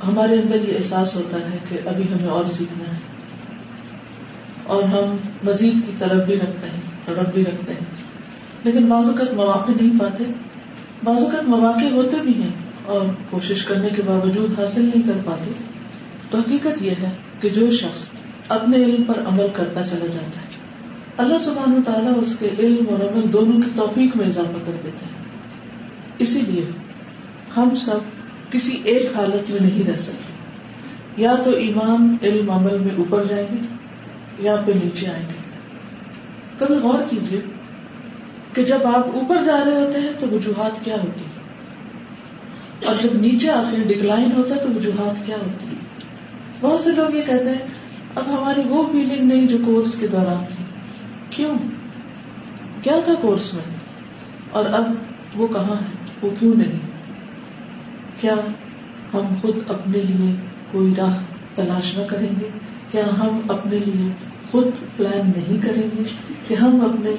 ہمارے 0.08 0.36
اندر 0.40 0.68
یہ 0.68 0.76
احساس 0.78 1.16
ہوتا 1.16 1.38
ہے 1.52 1.58
کہ 1.70 1.78
ابھی 1.90 2.04
ہمیں 2.14 2.30
اور 2.38 2.46
سیکھنا 2.56 2.90
ہے 2.96 3.00
اور 4.74 4.84
ہم 4.96 5.16
مزید 5.48 5.86
کی 5.86 5.92
طرف 6.00 6.26
بھی 6.28 6.36
رکھتے 6.44 6.70
ہیں 6.74 7.24
بھی 7.34 7.42
رکھتے 7.46 7.74
ہیں 7.74 8.64
لیکن 8.64 8.86
بعض 8.90 9.08
اوقات 9.08 9.34
مواقع 9.40 9.72
نہیں 9.82 10.00
پاتے 10.00 10.24
بعض 11.04 11.24
اوقات 11.24 11.48
مواقع 11.56 11.90
ہوتے 11.96 12.22
بھی 12.28 12.34
ہیں 12.42 12.52
اور 12.94 13.06
کوشش 13.30 13.66
کرنے 13.72 13.90
کے 13.96 14.02
باوجود 14.06 14.60
حاصل 14.60 14.86
نہیں 14.86 15.04
کر 15.08 15.20
پاتے 15.26 15.52
تو 16.30 16.38
حقیقت 16.40 16.82
یہ 16.86 17.02
ہے 17.04 17.10
کہ 17.42 17.50
جو 17.60 17.70
شخص 17.82 18.10
اپنے 18.58 18.84
علم 18.86 19.04
پر 19.12 19.22
عمل 19.34 19.48
کرتا 19.56 19.84
چلا 19.90 20.08
جاتا 20.14 20.42
ہے 20.46 20.64
اللہ 21.24 21.44
سبحان 21.46 21.80
تعالیٰ 21.92 22.14
اس 22.22 22.36
کے 22.40 22.50
علم 22.66 22.90
اور 22.94 23.06
عمل 23.10 23.32
دونوں 23.34 23.62
کی 23.62 23.70
توفیق 23.76 24.16
میں 24.18 24.26
اضافہ 24.28 24.66
کر 24.66 24.82
دیتے 24.84 25.12
ہیں 25.12 26.26
اسی 26.26 26.42
لیے 26.50 26.64
ہم 27.58 27.76
سب 27.86 28.15
کسی 28.52 28.78
ایک 28.92 29.16
حالت 29.16 29.50
میں 29.52 29.60
نہیں 29.60 29.88
رہ 29.90 29.98
سکتی 30.08 31.22
یا 31.24 31.36
تو 31.44 31.52
ایمان 31.66 32.16
علم 32.30 32.50
عمل 32.52 32.78
میں 32.86 32.96
اوپر 33.04 33.24
جائیں 33.30 33.48
گے 33.54 33.60
یا 34.46 34.56
پھر 34.66 34.74
نیچے 34.84 35.08
آئیں 35.10 35.24
گے 35.28 35.44
کبھی 36.58 36.76
غور 36.88 37.04
کیجیے 37.10 37.40
کہ 38.54 38.64
جب 38.72 38.86
آپ 38.88 39.16
اوپر 39.22 39.44
جا 39.46 39.56
رہے 39.66 39.80
ہوتے 39.84 40.00
ہیں 40.02 40.12
تو 40.20 40.28
وجوہات 40.32 40.84
کیا 40.86 40.96
ہوتی 41.04 41.26
ہے 41.26 41.34
اور 42.90 42.96
جب 43.02 43.16
نیچے 43.22 43.50
آتے 43.52 43.78
ہیں 43.78 43.86
ڈکلائن 43.88 44.32
ہوتا 44.36 44.56
ہے 44.56 44.60
تو 44.64 44.70
وجوہات 44.76 45.26
کیا 45.26 45.38
ہوتی 45.42 45.68
ہے 45.72 45.82
بہت 46.62 46.80
سے 46.80 46.92
لوگ 47.00 47.16
یہ 47.16 47.24
کہتے 47.28 47.50
ہیں 47.50 47.70
اب 48.20 48.28
ہماری 48.38 48.62
وہ 48.70 48.84
فیلنگ 48.92 49.28
نہیں 49.32 49.48
جو 49.48 49.58
کورس 49.66 49.98
کے 50.00 50.08
دوران 50.12 50.44
تھی 50.56 50.64
کیوں 51.36 51.54
کیا 52.84 53.00
تھا 53.06 53.14
کورس 53.22 53.54
میں 53.54 53.64
اور 54.60 54.66
اب 54.80 54.94
وہ 55.40 55.48
کہاں 55.58 55.76
ہے 55.82 56.06
وہ 56.22 56.30
کیوں 56.40 56.56
نہیں 56.56 56.94
کیا 58.20 58.34
ہم 59.14 59.34
خود 59.42 59.58
اپنے 59.72 60.02
لیے 60.10 60.32
کوئی 60.72 60.94
راہ 60.98 61.18
تلاش 61.56 61.98
نہ 61.98 62.04
کریں 62.10 62.32
گے 62.40 62.50
کیا 62.92 63.04
ہم 63.18 63.40
اپنے 63.56 63.80
لیے 63.86 64.10
خود 64.52 64.68
پلان 64.98 65.32
نہیں 65.36 65.62
کریں 65.64 65.88
گے 65.96 66.04
کہ 66.48 66.54
ہم 66.62 66.80
اپنے 66.90 67.12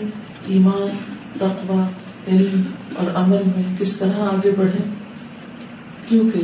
ایمان 0.55 1.45
علم 1.45 2.63
اور 3.01 3.11
عمل 3.23 3.43
میں 3.57 3.63
کس 3.79 3.97
طرح 3.97 4.23
آگے 4.29 4.51
بڑھے 4.59 4.85
کیوں 6.07 6.25
کہ 6.31 6.41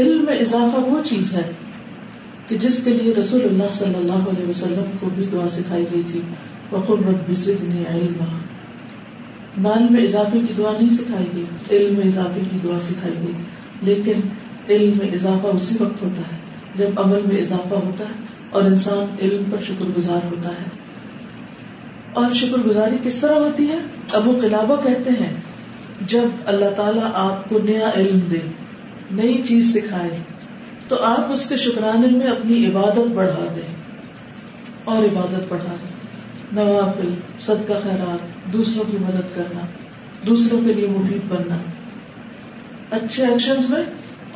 علم 0.00 0.24
میں 0.24 0.36
اضافہ 0.46 0.80
وہ 0.88 1.02
چیز 1.10 1.32
ہے 1.34 1.50
کہ 2.48 2.58
جس 2.64 2.80
کے 2.84 2.90
لیے 3.00 3.14
رسول 3.20 3.44
اللہ 3.48 3.72
صلی 3.78 3.94
اللہ 3.98 4.28
علیہ 4.32 4.48
وسلم 4.48 4.90
کو 5.00 5.08
بھی 5.14 5.26
دعا 5.32 5.48
سکھائی 5.56 5.84
گئی 5.92 6.02
تھی 6.12 7.64
علم 7.92 8.24
مال 9.62 9.86
میں 9.92 10.02
اضافے 10.02 10.38
کی 10.48 10.52
دعا 10.58 10.72
نہیں 10.72 10.90
سکھائی 10.98 11.26
گئی 11.36 11.78
علم 11.78 11.96
میں 11.98 12.06
اضافے 12.12 12.40
کی 12.50 12.58
دعا 12.64 12.78
سکھائی 12.88 13.14
گئی 13.22 13.32
لیکن 13.88 14.20
علم 14.72 14.96
میں 14.98 15.06
اضافہ 15.18 15.54
اسی 15.58 15.76
وقت 15.80 16.02
ہوتا 16.02 16.22
ہے 16.32 16.38
جب 16.78 16.98
عمل 17.04 17.20
میں 17.26 17.36
اضافہ 17.42 17.74
ہوتا 17.86 18.04
ہے 18.08 18.18
اور 18.58 18.64
انسان 18.70 19.14
علم 19.26 19.42
پر 19.50 19.62
شکر 19.66 19.90
گزار 19.96 20.26
ہوتا 20.30 20.48
ہے 20.60 20.68
اور 22.20 22.32
شکر 22.40 22.66
گزاری 22.66 22.96
کس 23.04 23.18
طرح 23.20 23.38
ہوتی 23.44 23.68
ہے 23.68 23.78
اب 24.18 24.26
وہ 24.28 24.34
کہتے 24.88 25.10
ہیں 25.20 25.32
جب 26.14 26.48
اللہ 26.52 26.70
تعالیٰ 26.76 27.10
آپ 27.22 27.48
کو 27.48 27.58
نیا 27.64 27.90
علم 28.02 28.18
دے 28.30 28.40
نئی 29.22 29.40
چیز 29.48 29.72
سکھائے 29.74 30.18
تو 30.88 31.02
آپ 31.08 31.32
اس 31.32 31.48
کے 31.48 31.56
شکرانے 31.64 32.08
میں 32.16 32.26
اپنی 32.36 32.64
عبادت 32.66 33.12
بڑھا 33.18 33.44
دے 33.56 33.66
اور 34.92 35.04
عبادت 35.10 35.48
بڑھا 35.48 35.74
دیں 35.82 35.98
نوافل 36.60 37.14
صدقہ 37.48 37.78
خیرات 37.82 38.52
دوسروں 38.52 38.84
کی 38.90 38.96
مدد 39.06 39.34
کرنا 39.34 39.66
دوسروں 40.26 40.60
کے 40.66 40.72
لیے 40.80 40.88
مفید 40.96 41.30
بننا 41.32 41.58
اچھے 42.98 43.26
ایکشن 43.26 43.60
میں 43.70 43.82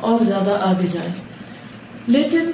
اور 0.09 0.23
زیادہ 0.27 0.57
آگے 0.69 0.87
جائیں 0.91 1.11
لیکن 2.15 2.49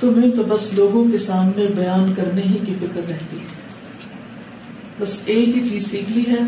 تمہیں 0.00 0.30
تو 0.36 0.42
بس 0.48 0.72
لوگوں 0.78 1.04
کے 1.10 1.18
سامنے 1.26 1.66
بیان 1.76 2.12
کرنے 2.16 2.42
ہی 2.52 2.58
کی 2.66 2.74
فکر 2.80 3.08
رہتی 3.10 3.38
ہے 3.38 3.54
بس 4.98 5.18
ایک 5.34 5.48
ہی 5.56 5.60
چیز 5.68 5.90
سیکھ 5.90 6.10
لی 6.12 6.24
ہے 6.30 6.40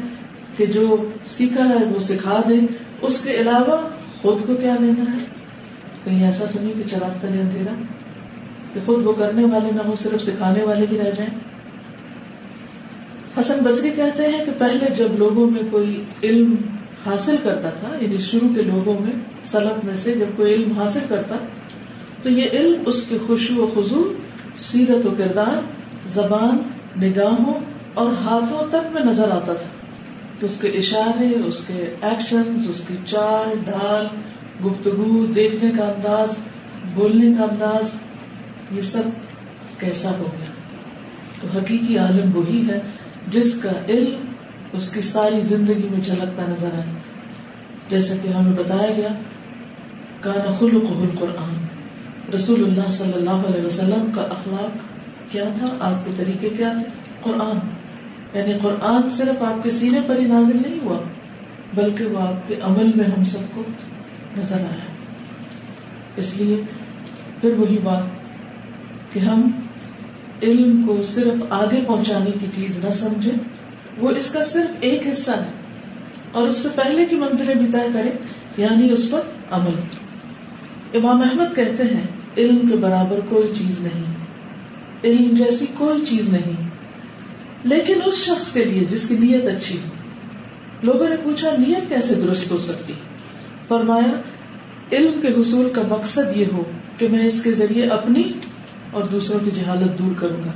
کہ 0.57 0.67
جو 0.76 0.87
سیکھا 1.37 1.69
ہے 1.69 1.85
وہ 1.95 2.00
سکھا 2.09 2.40
دے 2.49 2.55
اس 3.09 3.21
کے 3.25 3.35
علاوہ 3.40 3.76
خود 4.23 4.47
کو 4.47 4.55
کیا 4.61 4.75
لینا 4.81 5.11
ہے 5.12 5.19
کہیں 6.05 6.25
ایسا 6.26 6.45
تو 6.52 6.59
نہیں 6.62 6.73
کہ 6.78 6.88
چلاتا 6.90 7.28
نہیں 7.28 7.40
اندھیرا 7.40 7.75
کہ 8.73 8.81
خود 8.87 9.07
وہ 9.07 9.12
کرنے 9.19 9.45
والے 9.52 9.71
نہ 9.76 9.83
ہو 9.87 9.95
صرف 10.02 10.23
سکھانے 10.23 10.62
والے 10.71 10.87
ہی 10.90 10.99
رہ 10.99 11.11
جائیں 11.19 11.33
حسن 13.38 13.62
بصری 13.64 13.90
کہتے 13.97 14.28
ہیں 14.33 14.45
کہ 14.45 14.52
پہلے 14.59 14.90
جب 14.97 15.19
لوگوں 15.19 15.47
میں 15.50 15.62
کوئی 15.71 16.02
علم 16.31 16.55
حاصل 17.07 17.37
کرتا 17.43 17.71
تھا 17.81 17.88
یعنی 18.00 18.17
شروع 18.31 18.49
کے 18.55 18.62
لوگوں 18.71 18.95
میں 19.00 19.12
سلف 19.52 19.85
میں 19.85 19.95
سے 20.05 20.14
جب 20.19 20.31
کوئی 20.37 20.55
علم 20.55 20.73
حاصل 20.78 21.05
کرتا 21.09 21.37
تو 22.23 22.28
یہ 22.38 22.59
علم 22.61 22.83
اس 22.93 23.05
کے 23.09 23.19
خوشو 23.26 23.62
و 23.62 23.67
خزو 23.75 24.02
سیرت 24.69 25.07
و 25.07 25.11
کردار 25.19 25.61
زبان 26.14 26.59
نگاہوں 27.05 27.55
اور 28.02 28.12
ہاتھوں 28.25 28.67
تک 28.71 28.93
میں 28.93 29.05
نظر 29.05 29.31
آتا 29.37 29.52
تھا 29.61 29.76
کہ 30.40 30.45
اس 30.47 30.57
کے 30.61 30.69
اشارے 30.81 31.28
اس 31.47 31.62
کے 31.67 31.93
ایکشن 32.11 32.57
اس 32.71 32.83
کی 32.88 32.97
چال 33.12 33.55
ڈال 33.67 34.07
گفتگو 34.67 35.25
دیکھنے 35.35 35.71
کا 35.76 35.85
انداز 35.88 36.37
بولنے 36.95 37.33
کا 37.38 37.43
انداز 37.45 37.95
یہ 38.76 38.81
سب 38.95 39.09
کیسا 39.81 40.11
ہو 40.19 40.25
گیا 40.25 40.57
تو 41.40 41.59
حقیقی 41.59 41.99
عالم 42.05 42.37
وہی 42.37 42.62
ہے 42.69 42.78
جس 43.33 43.55
کا 43.62 43.71
علم 43.95 44.26
اس 44.77 44.91
کی 44.93 45.03
ساری 45.09 45.41
زندگی 45.49 45.89
میں 45.91 46.01
جھلکتا 46.07 46.43
نظر 46.51 46.75
آئے 46.79 46.95
جیسا 47.89 48.15
کہ 48.23 48.29
ہمیں 48.33 48.53
بتایا 48.63 48.91
گیا 48.97 49.09
کان 50.21 50.75
رسول 52.35 52.63
اللہ 52.65 52.91
صلی 52.97 53.13
اللہ 53.19 53.47
علیہ 53.51 53.65
وسلم 53.67 54.11
کا 54.15 54.23
اخلاق 54.37 54.83
کیا 55.33 55.45
تھا 55.59 55.69
آپ 55.89 56.05
کے 56.05 56.11
طریقے 56.17 56.49
کیا 56.57 56.73
تھے 56.79 56.87
قرآن 57.23 57.59
یعنی 58.37 58.59
قرآن 58.63 58.95
یعنی 59.01 59.11
صرف 59.17 59.43
آپ 59.51 59.63
کے 59.65 59.71
سینے 59.79 60.01
پر 60.07 60.19
ہی 60.19 60.25
نازل 60.35 60.59
نہیں 60.67 60.79
ہوا 60.85 60.99
بلکہ 61.75 62.15
وہ 62.17 62.21
آپ 62.27 62.47
کے 62.49 62.59
عمل 62.71 62.93
میں 62.97 63.05
ہم 63.17 63.25
سب 63.33 63.49
کو 63.55 63.63
نظر 64.37 64.65
آیا 64.71 64.93
اس 66.25 66.35
لیے 66.37 66.61
پھر 67.41 67.59
وہی 67.59 67.79
بات 67.85 68.27
کہ 69.13 69.21
ہم 69.29 69.51
علم 70.51 70.83
کو 70.87 71.01
صرف 71.15 71.43
آگے 71.61 71.81
پہنچانے 71.87 72.31
کی 72.41 72.47
چیز 72.57 72.85
نہ 72.85 72.91
سمجھے 72.99 73.31
وہ 74.00 74.11
اس 74.19 74.31
کا 74.33 74.43
صرف 74.52 74.85
ایک 74.88 75.07
حصہ 75.07 75.37
ہے 75.43 76.31
اور 76.40 76.49
اس 76.49 76.57
سے 76.62 76.69
پہلے 76.75 77.05
کی 77.12 77.17
منزلیں 77.25 77.55
بھی 77.62 77.67
طے 77.73 77.87
کرے 77.93 78.11
یعنی 78.62 78.90
اس 78.97 79.09
پر 79.11 79.21
عمل 79.59 79.81
امام 81.00 81.23
احمد 81.28 81.55
کہتے 81.57 81.83
ہیں 81.95 82.05
علم 82.43 82.67
کے 82.71 82.76
برابر 82.87 83.21
کوئی 83.28 83.50
چیز 83.59 83.78
نہیں 83.87 84.05
علم 85.11 85.35
جیسی 85.43 85.67
کوئی 85.78 86.05
چیز 86.11 86.28
نہیں 86.33 86.67
لیکن 87.73 88.00
اس 88.11 88.23
شخص 88.26 88.52
کے 88.52 88.64
لیے 88.64 88.85
جس 88.90 89.09
کی 89.09 89.17
نیت 89.23 89.49
اچھی 89.57 89.78
ہو 89.78 90.87
لوگوں 90.88 91.09
نے 91.09 91.17
پوچھا 91.23 91.50
نیت 91.67 91.88
کیسے 91.88 92.14
درست 92.26 92.50
ہو 92.52 92.59
سکتی 92.67 92.93
فرمایا 93.69 94.14
علم 94.99 95.21
کے 95.23 95.33
حصول 95.40 95.69
کا 95.78 95.83
مقصد 95.88 96.37
یہ 96.37 96.52
ہو 96.57 96.62
کہ 96.99 97.09
میں 97.14 97.26
اس 97.26 97.43
کے 97.43 97.52
ذریعے 97.62 97.88
اپنی 97.99 98.23
اور 98.93 99.11
دوسروں 99.14 99.40
کی 99.45 99.50
جہالت 99.61 99.99
دور 99.99 100.12
کروں 100.21 100.45
گا 100.45 100.52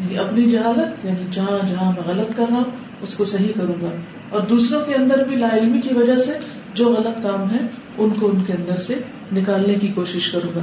یعنی 0.00 0.18
اپنی 0.18 0.48
جہالت 0.48 1.04
یعنی 1.04 1.24
جہاں 1.32 1.58
جہاں 1.68 1.90
میں 1.92 2.02
غلط 2.06 2.36
کر 2.36 2.46
رہا 2.48 2.56
ہوں 2.56 2.70
اس 3.06 3.14
کو 3.16 3.24
صحیح 3.30 3.52
کروں 3.56 3.74
گا 3.80 3.88
اور 4.36 4.40
دوسروں 4.50 4.80
کے 4.86 4.94
اندر 4.94 5.22
بھی 5.28 5.36
لا 5.36 5.48
علمی 5.56 5.80
کی 5.88 5.94
وجہ 5.94 6.16
سے 6.26 6.36
جو 6.80 6.92
غلط 6.92 7.22
کام 7.22 7.50
ہے 7.50 7.58
ان 8.04 8.10
کو 8.18 8.28
ان 8.30 8.44
کے 8.46 8.52
اندر 8.52 8.76
سے 8.86 8.98
نکالنے 9.38 9.74
کی 9.80 9.88
کوشش 9.94 10.28
کروں 10.32 10.50
گا 10.54 10.62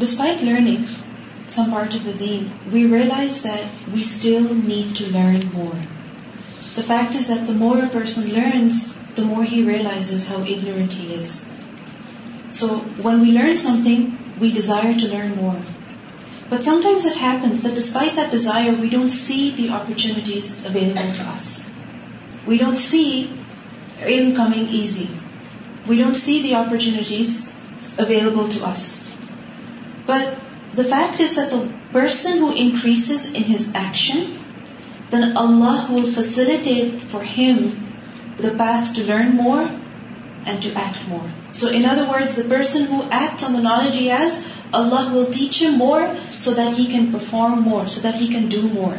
despite 0.00 0.42
learning 0.44 0.92
some 1.56 1.70
part 1.72 1.94
of 1.94 2.06
the 2.06 2.10
then 2.20 2.44
we 2.72 2.82
realise 2.92 3.42
that 3.44 3.82
we 3.94 4.00
still 4.00 4.46
need 4.66 4.98
to 4.98 5.04
learn 5.12 5.40
more 5.54 5.74
the 6.76 6.82
fact 6.86 7.16
is 7.16 7.28
that 7.28 7.48
the 7.48 7.52
more 7.64 7.76
a 7.82 7.88
person 7.92 8.28
learns 8.38 8.86
the 9.18 9.22
more 9.34 9.44
he 9.52 9.64
realises 9.68 10.12
how 10.30 10.42
ignorant 10.44 10.98
he 11.00 11.14
is 11.18 11.30
so 12.60 12.68
when 13.04 13.20
we 13.20 13.30
learn 13.38 13.56
something 13.84 14.40
we 14.40 14.50
desire 14.60 14.92
to 15.00 15.16
learn 15.16 15.32
more 15.36 15.70
But 16.52 16.62
sometimes 16.62 17.06
it 17.06 17.14
happens 17.16 17.62
that 17.62 17.74
despite 17.74 18.16
that 18.16 18.30
desire, 18.30 18.72
we 18.76 18.90
don't 18.90 19.08
see 19.08 19.52
the 19.60 19.70
opportunities 19.70 20.66
available 20.66 21.08
to 21.18 21.22
us. 21.34 21.46
We 22.44 22.58
don't 22.62 22.80
see 22.90 23.08
ilm 24.14 24.34
coming 24.40 24.66
easy. 24.80 25.06
We 25.90 25.96
don't 26.02 26.18
see 26.24 26.36
the 26.46 26.52
opportunities 26.58 27.30
available 28.04 28.50
to 28.56 28.60
us. 28.72 28.82
But 30.10 30.24
the 30.80 30.86
fact 30.94 31.24
is 31.26 31.32
that 31.38 31.54
the 31.54 31.62
person 31.94 32.44
who 32.44 32.50
increases 32.66 33.32
in 33.32 33.48
his 33.54 33.72
action, 33.84 34.28
then 35.14 35.24
Allah 35.44 35.78
will 35.94 36.10
facilitate 36.20 37.00
for 37.14 37.22
him 37.38 37.62
the 38.48 38.52
path 38.58 38.92
to 38.98 39.08
learn 39.12 39.40
more 39.46 39.62
and 40.44 40.62
to 40.62 40.72
act 40.74 41.06
more. 41.08 41.26
So 41.52 41.70
in 41.70 41.84
other 41.84 42.08
words, 42.08 42.36
the 42.36 42.48
person 42.48 42.86
who 42.86 43.02
acts 43.02 43.44
on 43.44 43.52
the 43.52 43.62
knowledge 43.62 43.96
he 43.96 44.08
has, 44.08 44.44
Allah 44.72 45.10
will 45.12 45.26
teach 45.26 45.62
him 45.62 45.78
more 45.78 46.14
so 46.32 46.54
that 46.54 46.76
he 46.76 46.86
can 46.86 47.12
perform 47.12 47.60
more, 47.60 47.88
so 47.88 48.00
that 48.00 48.16
he 48.16 48.28
can 48.28 48.48
do 48.48 48.68
more. 48.68 48.98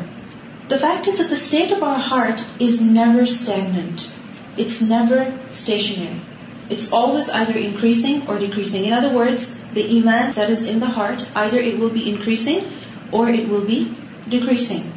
The 0.70 0.80
fact 0.80 1.08
is 1.08 1.18
that 1.18 1.30
the 1.30 1.36
state 1.36 1.72
of 1.72 1.84
our 1.84 1.98
heart 1.98 2.44
is 2.60 2.82
never 2.82 3.26
stagnant. 3.26 4.14
It's 4.56 4.82
never 4.82 5.38
stationary. 5.52 6.22
It's 6.70 6.94
always 6.94 7.30
either 7.30 7.58
increasing 7.58 8.28
or 8.28 8.40
decreasing. 8.40 8.86
In 8.86 8.94
other 8.94 9.14
words, 9.14 9.60
the 9.74 9.86
iman 9.98 10.34
that 10.34 10.50
is 10.50 10.64
in 10.64 10.80
the 10.80 10.96
heart, 11.00 11.30
either 11.36 11.60
it 11.60 11.78
will 11.78 11.90
be 11.90 12.10
increasing 12.10 12.66
or 13.12 13.30
it 13.30 13.50
will 13.50 13.66
be 13.66 13.94
decreasing. 14.30 14.92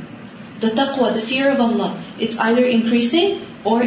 The 0.62 0.68
تک 0.76 1.00
و 1.02 1.06
fear 1.28 1.46
of 1.50 1.60
oats 1.60 2.38
I 2.40 2.72
increasing 2.72 3.68
or 3.70 3.80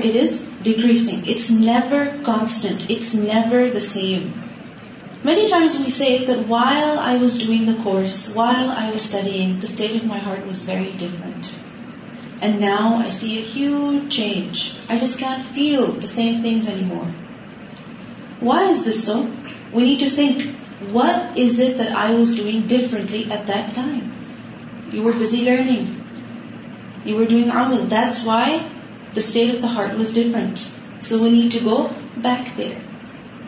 same 3.82 4.26
many 5.26 5.46
times 5.52 5.76
we 5.86 5.92
said 5.92 6.30
why 6.48 6.84
was 7.22 7.38
doing 7.46 7.64
the 7.68 7.74
course 7.84 8.16
why 8.36 8.56
I 8.76 8.86
was 8.92 8.96
study 9.04 9.36
study 9.64 9.96
of 9.96 10.04
my 10.12 10.22
heart 10.26 10.46
was 10.48 10.60
very 10.70 10.92
different 11.00 11.44
now 12.62 12.88
I 13.00 13.12
سیوج 13.20 13.98
change 14.16 14.50
I 14.88 14.98
can 15.20 15.38
feel 15.54 15.84
things 16.14 16.66
and 16.70 16.82
more 16.94 17.06
why 18.44 18.64
is 18.70 18.80
this 18.90 19.00
so 19.06 19.16
we 19.74 19.82
need 19.86 20.00
to 20.00 20.10
think 20.16 20.36
what 20.96 21.18
is 21.40 21.62
it 21.62 21.80
I 22.04 22.10
was 22.16 22.30
doing 22.38 22.62
differently 22.70 25.42
learning 25.46 25.84
you 27.06 27.18
are 27.18 27.26
doing 27.30 27.50
عمل 27.60 27.84
that's 27.92 28.24
why 28.26 28.58
the 29.16 29.20
state 29.24 29.50
of 29.54 29.62
the 29.62 29.68
heart 29.74 29.94
was 29.98 30.14
different 30.14 31.04
so 31.10 31.20
we 31.20 31.30
need 31.32 31.54
to 31.54 31.60
go 31.66 31.76
back 32.24 32.50
there 32.58 32.72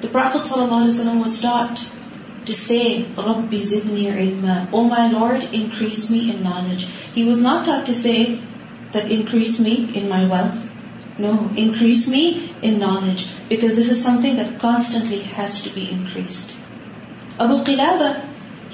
the 0.04 0.08
prophet 0.12 0.48
صلی 0.48 0.64
اللہ 0.64 0.76
علیہ 0.76 0.88
وسلم 0.88 1.18
was 1.22 1.32
start 1.34 1.80
to 2.48 2.54
سی 2.60 2.80
ربی 3.26 3.62
زدنی 3.72 4.08
علم 4.10 4.46
O 4.50 4.82
my 4.90 5.12
lord 5.12 5.46
increase 5.52 6.00
me 6.12 6.20
in 6.34 6.42
knowledge 6.44 6.86
he 7.18 7.24
was 7.30 7.42
not 7.46 7.66
taught 7.66 7.86
to 7.88 7.94
say 8.04 8.16
that 8.94 9.06
increase 9.18 9.60
me 9.68 9.76
in 9.94 10.08
my 10.10 10.26
wealth 10.32 11.20
no 11.22 11.32
increase 11.66 12.08
me 12.16 12.26
in 12.62 12.80
knowledge 12.80 13.26
because 13.50 13.80
this 13.82 13.92
is 13.92 14.04
something 14.22 14.40
that 14.44 14.60
constantly 14.62 15.22
has 15.38 15.64
to 15.64 15.70
be 15.76 15.86
increased 15.92 17.42
Abu 17.42 17.62
Qilabah 17.66 18.04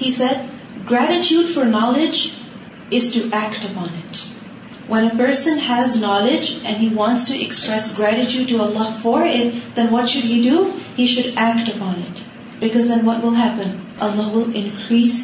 he 0.02 0.10
said 0.18 0.88
gratitude 0.90 1.54
for 1.54 1.64
knowledge 1.78 2.26
is 2.92 3.12
to 3.12 3.20
act 3.38 3.64
upon 3.70 3.94
it 4.04 4.26
when 4.90 5.04
a 5.04 5.10
person 5.16 5.58
has 5.68 5.94
knowledge 6.02 6.50
and 6.64 6.78
happen 12.62 13.08
Allah 13.98 14.28
will 14.34 14.50
increase 14.54 15.14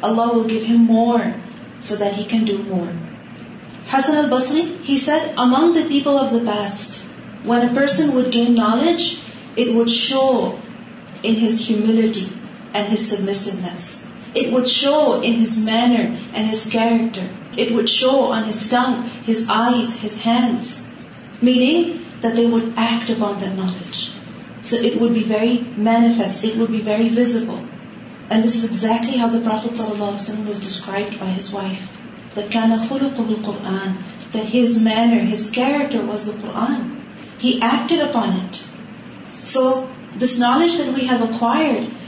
Allah 0.00 0.22
will 0.22 0.48
give 0.50 0.62
him 0.68 0.80
more 0.88 1.20
so 1.90 1.94
that 2.00 2.12
he 2.18 2.24
people 5.88 6.14
of 6.24 6.28
the 6.32 6.42
best 6.50 6.90
person 7.76 8.06
would 8.14 8.28
gain 8.34 8.50
knowledge 8.58 9.00
with 9.56 11.44
humility 11.70 12.26
and 12.72 12.86
سبلس 12.98 13.42
it 14.40 14.52
would 14.52 14.66
show 14.78 14.94
in 15.26 15.40
his 15.42 15.56
manner 15.64 16.00
and 16.36 16.50
his 16.52 16.64
character 16.72 17.60
it 17.62 17.70
would 17.76 17.88
show 17.88 18.10
on 18.36 18.42
his 18.48 18.68
tongue 18.70 19.28
his 19.28 19.44
eyes 19.60 19.96
his 20.04 20.16
hands 20.26 20.72
meaning 21.50 22.22
that 22.22 22.36
they 22.36 22.46
would 22.54 22.68
act 22.88 23.10
upon 23.10 23.40
the 23.40 23.52
knowledge 23.56 23.96
so 24.70 24.76
it 24.86 25.00
would 25.02 25.10
be 25.18 25.22
very 25.28 25.56
manifest 25.90 26.44
it 26.44 26.56
would 26.60 26.70
be 26.76 26.80
very 26.90 27.08
visible 27.16 27.64
and 28.28 28.44
this 28.44 28.56
is 28.56 28.64
exactly 28.70 29.18
how 29.20 29.28
the 29.32 29.38
prophet 29.50 29.80
of 29.80 29.90
Allah 29.90 30.14
Hasan 30.14 30.42
was 30.46 30.60
described 30.64 31.14
by 31.20 31.32
his 31.38 31.52
wife 31.54 31.86
the 32.36 32.42
can 32.50 32.72
افل 32.78 33.06
قبل 33.16 33.34
Quran 33.44 33.92
that 34.34 34.54
his 34.54 34.78
manner 34.82 35.26
his 35.32 35.50
character 35.58 36.04
was 36.10 36.26
the 36.26 36.32
Quran 36.42 36.88
he 37.44 37.58
acted 37.70 38.00
upon 38.10 38.30
it 38.44 38.56
so 39.54 39.66
this 40.22 40.38
knowledge 40.38 40.78
that 40.78 40.98
we 40.98 41.08
have 41.10 41.24
acquired 41.32 41.84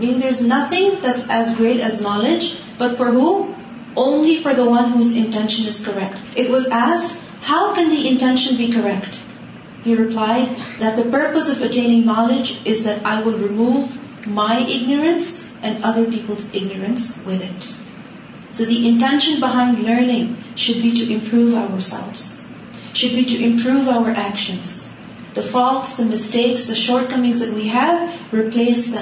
Meaning 0.00 0.18
there's 0.24 0.42
nothing 0.48 0.90
that's 1.04 1.24
as 1.36 1.54
great 1.60 1.80
as 1.86 2.02
knowledge, 2.08 2.50
but 2.82 2.96
for 2.98 3.08
who? 3.16 3.30
Only 4.06 4.34
for 4.42 4.52
the 4.58 4.66
one 4.74 4.92
whose 4.96 5.16
intention 5.22 5.66
is 5.72 5.78
correct. 5.86 6.20
It 6.42 6.50
was 6.54 6.68
asked, 6.80 7.18
how 7.50 7.62
can 7.78 7.90
the 7.94 8.02
intention 8.10 8.58
be 8.58 8.68
correct? 8.76 9.20
He 9.86 9.94
replied 10.00 10.48
that 10.82 10.96
the 10.96 11.08
purpose 11.16 11.50
of 11.50 11.62
attaining 11.68 12.06
knowledge 12.06 12.54
is 12.72 12.84
that 12.84 13.06
I 13.12 13.22
will 13.24 13.38
remove 13.44 13.98
my 14.38 14.54
ignorance 14.76 15.28
and 15.62 15.84
other 15.90 16.04
people's 16.14 16.48
ignorance 16.62 17.06
with 17.30 17.44
it. 17.50 17.70
So 18.56 18.66
the 18.72 18.80
intention 18.90 19.40
behind 19.40 19.86
learning 19.88 20.28
should 20.64 20.82
be 20.82 20.92
to 21.00 21.08
improve 21.16 21.56
ourselves, 21.62 22.26
should 23.00 23.16
be 23.22 23.26
to 23.34 23.42
improve 23.50 23.96
our 23.96 24.14
actions, 24.30 24.76
فاکٹیکٹ 25.46 26.72
coming 27.10 27.42
replace 28.32 28.94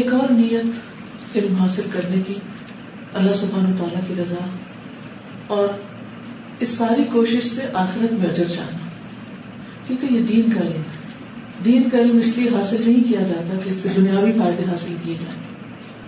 ایک 0.00 0.12
اور 0.14 0.30
نیت 0.32 1.36
علم 1.36 1.54
حاصل 1.60 1.86
کرنے 1.92 2.20
کی 2.26 2.34
اللہ 3.20 3.34
سبحانہ 3.36 3.74
سبحان 3.78 4.00
کی 4.08 4.14
رضا 4.22 4.44
اور 5.56 5.68
اس 6.64 6.68
ساری 6.78 7.04
کوشش 7.12 7.44
سے 7.54 7.66
آخرت 7.82 8.12
میں 8.22 8.28
اجر 8.28 8.46
جانا 8.56 8.88
کیونکہ 9.86 10.14
یہ 10.14 10.22
دین 10.26 10.50
کا 10.54 10.60
علم 10.66 10.82
دین 11.64 11.88
کا 11.90 11.98
علم 11.98 12.18
اس 12.18 12.36
لیے 12.36 12.48
حاصل 12.56 12.82
نہیں 12.88 13.08
کیا 13.08 13.20
جاتا 13.30 13.58
کہ 13.64 13.70
اس 13.70 13.76
سے 13.82 13.88
دنیاوی 13.96 14.32
فائدے 14.38 14.64
حاصل 14.70 14.94
کیے 15.04 15.14
جائیں 15.20 15.48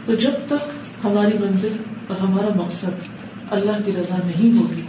تو 0.07 0.15
جب 0.25 0.39
تک 0.49 0.71
ہماری 1.05 1.39
منزل 1.41 1.73
اور 2.09 2.21
ہمارا 2.21 2.49
مقصد 2.63 3.09
اللہ 3.59 3.85
کی 3.87 3.93
رضا 3.99 4.17
نہیں 4.29 4.59
ہوگی 4.59 4.83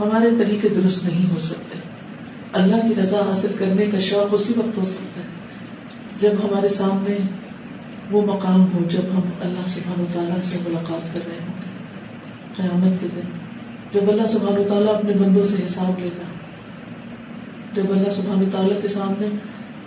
ہمارے 0.00 0.30
طریقے 0.38 0.68
درست 0.76 1.04
نہیں 1.08 1.30
ہو 1.32 1.40
سکتے 1.48 1.78
اللہ 2.60 2.86
کی 2.88 2.94
رضا 3.02 3.20
حاصل 3.26 3.52
کرنے 3.58 3.86
کا 3.92 3.98
شوق 4.08 4.32
اسی 4.34 4.52
وقت 4.56 4.78
ہو 4.78 4.84
سکتا 4.94 5.20
ہے 5.20 6.12
جب 6.20 6.42
ہمارے 6.44 6.68
سامنے 6.78 7.16
وہ 8.10 8.20
مقام 8.26 8.64
ہو 8.74 8.82
جب 8.94 9.12
ہم 9.14 9.20
اللہ 9.46 9.68
سبحان 9.74 10.00
و 10.00 10.04
تعالیٰ 10.12 10.36
سے 10.52 10.58
ملاقات 10.66 11.12
کر 11.14 11.26
رہے 11.26 11.38
ہوں 11.46 11.60
گے 11.60 11.72
قیامت 12.56 13.00
کے 13.00 13.06
دن 13.14 13.32
جب 13.92 14.10
اللہ 14.10 14.26
سبحان 14.32 14.58
و 14.58 14.64
تعالیٰ 14.68 14.94
اپنے 14.98 15.12
بندوں 15.24 15.44
سے 15.52 15.62
حساب 15.64 15.98
لے 16.00 16.10
گا 16.18 16.26
جب 17.76 17.92
اللہ 17.92 18.10
سبحان 18.16 18.42
و 18.44 18.48
تعالیٰ 18.52 18.80
کے 18.82 18.88
سامنے 18.98 19.28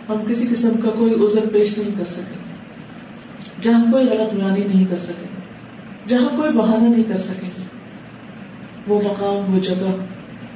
ہم 0.09 0.23
کسی 0.27 0.47
قسم 0.51 0.79
کا 0.83 0.89
کوئی 0.97 1.13
ازر 1.25 1.47
پیش 1.53 1.77
نہیں 1.77 1.91
کر 1.97 2.11
سکیں 2.15 3.61
جہاں 3.63 3.91
کوئی 3.91 4.05
غلط 4.09 4.33
بیانی 4.33 4.63
نہیں 4.67 4.85
کر 4.89 4.97
سکیں 5.07 6.05
جہاں 6.09 6.35
کوئی 6.37 6.53
بہانہ 6.57 6.87
نہیں 6.87 7.03
کر 7.13 7.21
سکیں 7.29 7.47
گے 7.57 7.66
وہ 8.87 8.99
مقام 9.03 9.53
وہ 9.53 9.59
جگہ 9.69 9.91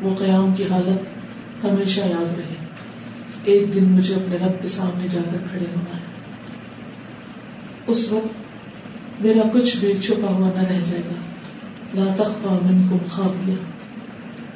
وہ 0.02 0.16
قیام 0.20 0.54
کی 0.58 0.66
حالت 0.70 1.64
ہمیشہ 1.64 2.02
یاد 2.12 2.38
رہے 2.38 3.50
ایک 3.54 3.74
دن 3.74 3.90
مجھے 3.96 4.14
اپنے 4.16 4.38
رب 4.46 4.62
کے 4.62 4.68
سامنے 4.76 5.08
جا 5.12 5.20
کر 5.32 5.42
کھڑے 5.50 5.66
ہونا 5.76 5.98
ہے 5.98 7.94
اس 7.94 8.06
وقت 8.12 9.22
میرا 9.24 9.48
کچھ 9.54 9.76
بھی 9.78 9.92
چھپا 10.06 10.32
ہوا 10.36 10.50
نہ 10.56 10.64
رہ 10.70 10.80
جائے 10.90 11.02
گا 11.10 12.00
لا 12.00 12.14
تخ 12.22 12.46
من 12.66 12.82
کو 12.90 12.98
خواب 13.16 13.48
لیا 13.48 13.56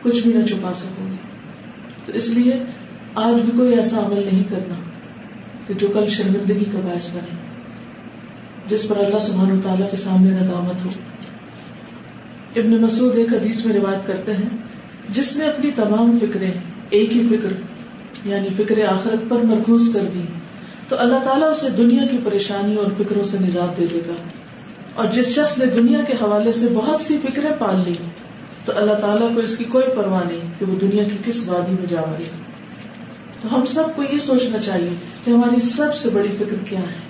کچھ 0.01 0.21
بھی 0.27 0.33
نہ 0.37 0.45
چھپا 0.49 0.71
سکو 0.81 1.05
گی 1.09 1.95
تو 2.05 2.11
اس 2.21 2.29
لیے 2.37 2.59
آج 3.27 3.39
بھی 3.45 3.51
کوئی 3.57 3.73
ایسا 3.79 3.99
عمل 4.05 4.23
نہیں 4.25 4.43
کرنا 4.49 4.75
کہ 5.67 5.73
جو 5.83 5.87
کل 5.93 6.09
شرمندگی 6.17 6.65
کا 6.73 6.79
باعث 6.85 7.09
بنے 7.13 7.43
جس 8.69 8.87
پر 8.89 9.03
اللہ 9.05 9.23
سبحان 9.27 9.51
و 9.51 9.59
تعالیٰ 9.63 9.89
کے 9.91 9.97
سامنے 10.07 10.31
ندامت 10.39 10.85
ہو 10.85 10.89
ابن 12.59 12.69
مسعود 12.81 13.15
ایک 13.21 13.31
حدیث 13.33 13.65
میں 13.65 13.73
روایت 13.75 14.05
کرتے 14.07 14.33
ہیں 14.35 14.49
جس 15.15 15.35
نے 15.37 15.45
اپنی 15.47 15.71
تمام 15.79 16.17
فکریں 16.21 16.51
ایک 16.51 17.11
ہی 17.15 17.21
فکر 17.31 17.55
یعنی 18.31 18.49
فکر 18.57 18.79
آخرت 18.91 19.27
پر 19.29 19.41
مرکوز 19.49 19.89
کر 19.93 20.05
دی 20.13 20.21
تو 20.89 20.99
اللہ 21.05 21.23
تعالیٰ 21.25 21.49
اسے 21.51 21.69
دنیا 21.79 22.05
کی 22.11 22.17
پریشانی 22.23 22.75
اور 22.83 22.91
فکروں 22.97 23.23
سے 23.31 23.37
نجات 23.41 23.77
دے 23.79 23.85
دے 23.93 23.99
گا 24.07 24.15
اور 25.03 25.07
جس 25.15 25.33
شخص 25.35 25.57
نے 25.57 25.65
دنیا 25.75 26.03
کے 26.07 26.13
حوالے 26.21 26.51
سے 26.61 26.67
بہت 26.73 27.01
سی 27.07 27.17
فکریں 27.23 27.51
پال 27.59 27.81
لی 27.87 27.93
تو 28.65 28.73
اللہ 28.81 29.01
تعالیٰ 29.05 29.33
کو 29.35 29.41
اس 29.47 29.57
کی 29.57 29.63
کوئی 29.73 29.89
پرواہ 29.95 30.23
نہیں 30.27 30.47
کہ 30.59 30.65
وہ 30.69 30.77
دنیا 30.85 31.03
کی 31.09 31.17
کس 31.25 31.43
وادی 31.49 31.75
میں 31.79 31.89
جا 31.89 32.05
لے 32.13 32.29
تو 33.41 33.53
ہم 33.55 33.65
سب 33.73 33.95
کو 33.95 34.03
یہ 34.11 34.19
سوچنا 34.29 34.59
چاہیے 34.69 34.93
کہ 35.25 35.31
ہماری 35.35 35.61
سب 35.73 35.95
سے 36.03 36.09
بڑی 36.13 36.31
فکر 36.39 36.63
کیا 36.69 36.85
ہے 36.87 37.03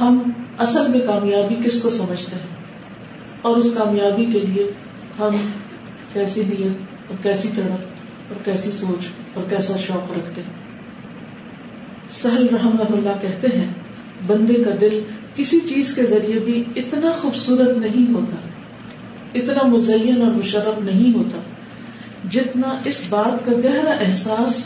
ہم 0.00 0.20
اصل 0.68 0.88
میں 0.96 1.00
کامیابی 1.06 1.60
کس 1.64 1.80
کو 1.82 1.90
سمجھتے 2.00 2.36
ہیں 2.42 2.62
اور 3.48 3.56
اس 3.60 3.72
کامیابی 3.76 4.24
کے 4.32 4.38
لیے 4.42 4.66
ہم 5.18 5.34
کیسی 6.12 6.42
نیت 6.50 7.10
اور 7.10 7.16
کیسی 7.22 7.48
تڑپ 7.56 8.30
اور 8.32 8.36
کیسی 8.44 8.70
سوچ 8.76 9.06
اور 9.38 9.48
کیسا 9.48 9.76
شوق 9.86 10.12
رکھتے 10.16 10.42
ہیں 10.44 12.12
سہل 12.20 12.46
رحم 12.54 12.78
اللہ 12.84 13.18
کہتے 13.24 13.46
ہیں 13.56 13.66
بندے 14.26 14.54
کا 14.64 14.70
دل 14.80 14.98
کسی 15.36 15.58
چیز 15.68 15.92
کے 15.96 16.06
ذریعے 16.12 16.38
بھی 16.46 16.54
اتنا 16.82 17.10
خوبصورت 17.20 17.76
نہیں 17.84 18.06
ہوتا 18.14 18.38
اتنا 19.40 19.66
مزین 19.74 20.22
اور 20.26 20.32
مشرف 20.38 20.80
نہیں 20.88 21.14
ہوتا 21.16 21.40
جتنا 22.36 22.70
اس 22.92 23.02
بات 23.16 23.44
کا 23.46 23.52
گہرا 23.66 23.96
احساس 24.06 24.62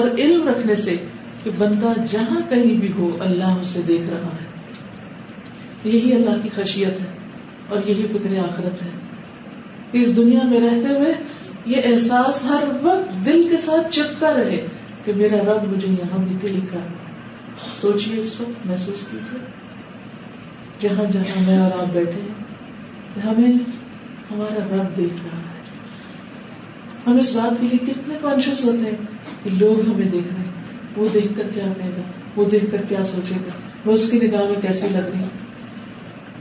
اور 0.00 0.08
علم 0.24 0.48
رکھنے 0.48 0.76
سے 0.86 0.96
کہ 1.44 1.50
بندہ 1.58 1.92
جہاں 2.14 2.40
کہیں 2.54 2.74
بھی 2.84 2.90
ہو 2.98 3.10
اللہ 3.28 3.62
اسے 3.62 3.82
دیکھ 3.92 4.08
رہا 4.16 4.32
ہے 4.40 5.96
یہی 5.96 6.12
اللہ 6.20 6.42
کی 6.42 6.54
خشیت 6.56 7.00
ہے 7.04 7.12
اور 7.74 7.80
یہی 7.86 8.06
فکر 8.12 8.36
آخرت 8.48 8.82
ہے 8.82 8.90
اس 10.00 10.14
دنیا 10.16 10.42
میں 10.52 10.60
رہتے 10.60 10.94
ہوئے 10.98 11.12
یہ 11.72 11.86
احساس 11.92 12.44
ہر 12.50 12.64
وقت 12.82 13.12
دل 13.26 13.42
کے 13.50 13.56
ساتھ 13.64 13.90
چپکا 13.96 14.32
رہے 14.36 14.60
کہ 15.04 15.12
میرا 15.16 15.36
رب 15.50 15.64
مجھے 15.72 15.88
یہاں 15.88 16.18
بھی 16.26 16.60
سوچیے 17.80 18.18
اس 18.20 18.34
وقت 18.40 18.66
محسوس 18.66 19.06
کیجیے 19.10 19.38
جہاں 20.80 21.04
جہاں 21.12 21.40
میں 21.46 21.58
اور 21.60 21.78
آپ 21.80 21.92
بیٹھے 21.92 23.20
ہمیں 23.24 23.58
ہمارا 24.30 24.64
رب 24.74 24.96
دیکھ 24.96 25.24
رہا 25.24 25.38
ہے 25.38 27.06
ہم 27.06 27.18
اس 27.24 27.34
بات 27.36 27.60
کے 27.60 27.66
لیے 27.66 27.78
کتنے 27.92 28.18
کانشیس 28.22 28.64
ہوتے 28.68 28.90
ہیں 28.90 29.42
کہ 29.42 29.50
لوگ 29.64 29.80
ہمیں 29.88 30.04
دیکھ 30.04 30.32
رہے 30.32 30.44
ہیں 30.44 30.96
وہ 30.96 31.08
دیکھ 31.14 31.32
کر 31.36 31.50
کیا 31.54 31.72
کہے 31.78 31.90
گا 31.96 32.06
وہ 32.36 32.44
دیکھ 32.54 32.70
کر 32.72 32.86
کیا 32.88 33.04
سوچے 33.14 33.42
گا 33.46 33.58
وہ 33.84 33.92
اس 34.00 34.10
کی 34.10 34.18
نگاہ 34.26 34.46
میں 34.52 34.60
کیسے 34.62 34.88
لگ 34.92 35.10
رہی 35.14 35.46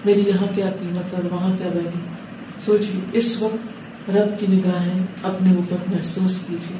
میری 0.08 0.24
یہاں 0.28 0.48
کیا 0.56 0.65
قیمت 0.80 1.13
اور 1.20 1.24
وہاں 1.32 1.48
کیا 1.62 1.70
ویلو 1.72 2.02
سوچیے 2.65 3.00
اس 3.22 3.30
وقت 3.41 4.10
رب 4.15 4.30
کی 4.39 4.48
نگاہیں 4.50 5.00
اپنے 5.30 5.56
اوپر 5.62 5.80
محسوس 5.93 6.36
کیجیے 6.48 6.78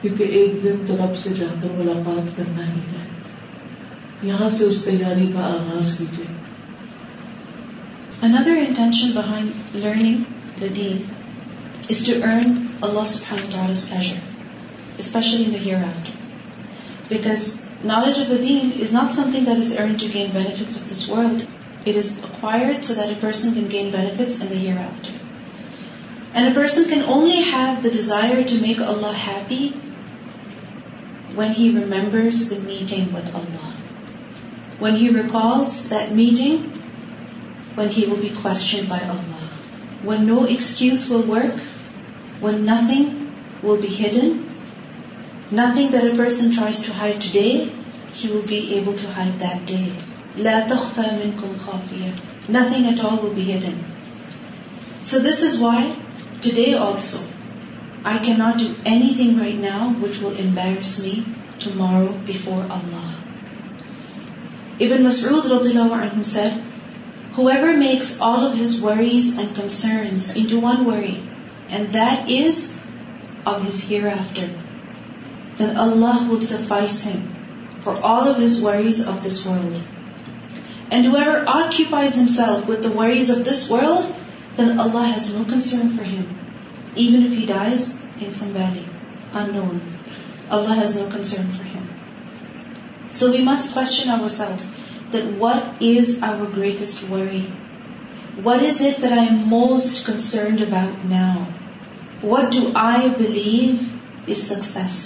کیونکہ 0.00 0.24
ایک 0.40 0.58
دن 0.64 0.82
تو 0.88 0.96
رب 0.98 1.14
سے 1.22 1.30
جا 1.38 1.46
کر 1.62 1.70
ملاقات 1.78 2.26
کرنا 2.36 2.66
ہی 2.72 2.82
ہے 2.90 3.04
یہاں 4.30 4.48
سے 4.58 4.62
اس 4.72 4.78
تیاری 4.88 5.28
کا 5.36 5.44
آغاز 5.52 5.86
کیجیے 6.00 6.26
hereafter. 8.18 8.52
Because 17.10 17.42
Knowledge 17.82 18.20
of 18.20 18.28
the 18.28 18.38
deen 18.38 18.72
is 18.72 18.92
not 18.92 19.14
something 19.14 19.44
that 19.44 19.58
is 19.58 19.78
earned 19.78 20.00
to 20.00 20.08
gain 20.08 20.32
benefits 20.32 20.80
of 20.80 20.88
this 20.88 21.08
world. 21.08 21.46
It 21.84 21.96
is 21.96 22.22
acquired 22.24 22.84
so 22.84 22.94
that 22.94 23.12
a 23.12 23.16
person 23.16 23.52
can 23.52 23.68
gain 23.68 23.92
benefits 23.92 24.40
in 24.40 24.48
the 24.48 24.54
hereafter. 24.54 25.12
And 26.32 26.48
a 26.48 26.60
person 26.60 26.88
can 26.88 27.02
only 27.02 27.42
have 27.42 27.82
the 27.82 27.90
desire 27.90 28.42
to 28.42 28.60
make 28.60 28.80
Allah 28.80 29.12
happy 29.12 29.68
when 31.34 31.52
he 31.52 31.78
remembers 31.78 32.48
the 32.48 32.58
meeting 32.58 33.12
with 33.12 33.34
Allah. 33.34 33.74
When 34.78 34.96
he 34.96 35.10
recalls 35.10 35.90
that 35.90 36.14
meeting, 36.14 36.70
when 37.76 37.90
he 37.90 38.06
will 38.06 38.20
be 38.20 38.30
questioned 38.30 38.88
by 38.88 39.00
Allah. 39.00 39.44
When 40.02 40.26
no 40.26 40.44
excuse 40.44 41.08
will 41.10 41.22
work, 41.22 41.60
when 42.40 42.64
nothing 42.64 43.34
will 43.62 43.80
be 43.80 43.88
hidden, 43.88 44.34
Nothing 45.50 45.92
that 45.92 46.04
a 46.04 46.16
person 46.16 46.50
tries 46.50 46.80
to 46.82 46.92
hide 46.92 47.20
today, 47.20 47.70
he 48.12 48.28
will 48.32 48.42
be 48.42 48.74
able 48.78 48.94
to 48.94 49.06
hide 49.06 49.38
that 49.38 49.64
day. 49.64 49.92
لَا 50.36 50.66
تَخْفَى 50.66 51.22
مِنْكُمْ 51.22 51.54
خَافِيَةٌ. 51.54 52.14
Nothing 52.48 52.86
at 52.86 53.04
all 53.04 53.18
will 53.18 53.32
be 53.32 53.42
hidden. 53.42 53.84
So 55.04 55.20
this 55.20 55.44
is 55.44 55.60
why 55.60 55.94
today 56.40 56.74
also, 56.74 57.18
I 58.04 58.18
cannot 58.18 58.58
do 58.58 58.74
anything 58.84 59.38
right 59.38 59.54
now 59.54 59.94
which 60.00 60.18
will 60.18 60.34
embarrass 60.34 61.00
me 61.04 61.24
tomorrow 61.60 62.12
before 62.26 62.64
Allah. 62.64 63.14
Ibn 64.80 65.02
Mas'ud 65.04 65.42
radhiyallahu 65.42 66.10
anhu 66.10 66.24
said, 66.24 66.60
whoever 67.34 67.76
makes 67.76 68.20
all 68.20 68.44
of 68.44 68.58
his 68.58 68.80
worries 68.82 69.38
and 69.38 69.54
concerns 69.54 70.34
into 70.34 70.58
one 70.58 70.84
worry, 70.84 71.18
and 71.68 71.92
that 71.92 72.28
is 72.28 72.76
of 73.46 73.62
his 73.62 73.84
hereafter, 73.84 74.50
ز 75.58 75.62
نوسرن 75.62 77.20
for 77.84 78.26
ہیمز 78.26 78.56
انز 78.68 78.98
نوسرن 79.08 79.58
for 85.96 86.06
him 91.64 91.88
so 93.12 93.30
we 93.32 93.40
must 93.44 93.62
quote 93.72 95.14
is 95.40 96.08
our 96.20 96.46
greatest 96.56 96.98
very 97.10 97.44
what 98.44 98.60
is 98.68 98.78
there 99.02 99.12
I 99.18 99.26
most 99.54 99.92
concerned 100.06 100.58
about 100.62 100.96
now 101.12 101.34
what 102.30 102.44
do 102.52 102.62
I 102.90 103.00
believe 103.18 103.68
is 104.32 104.38
six 104.48 105.04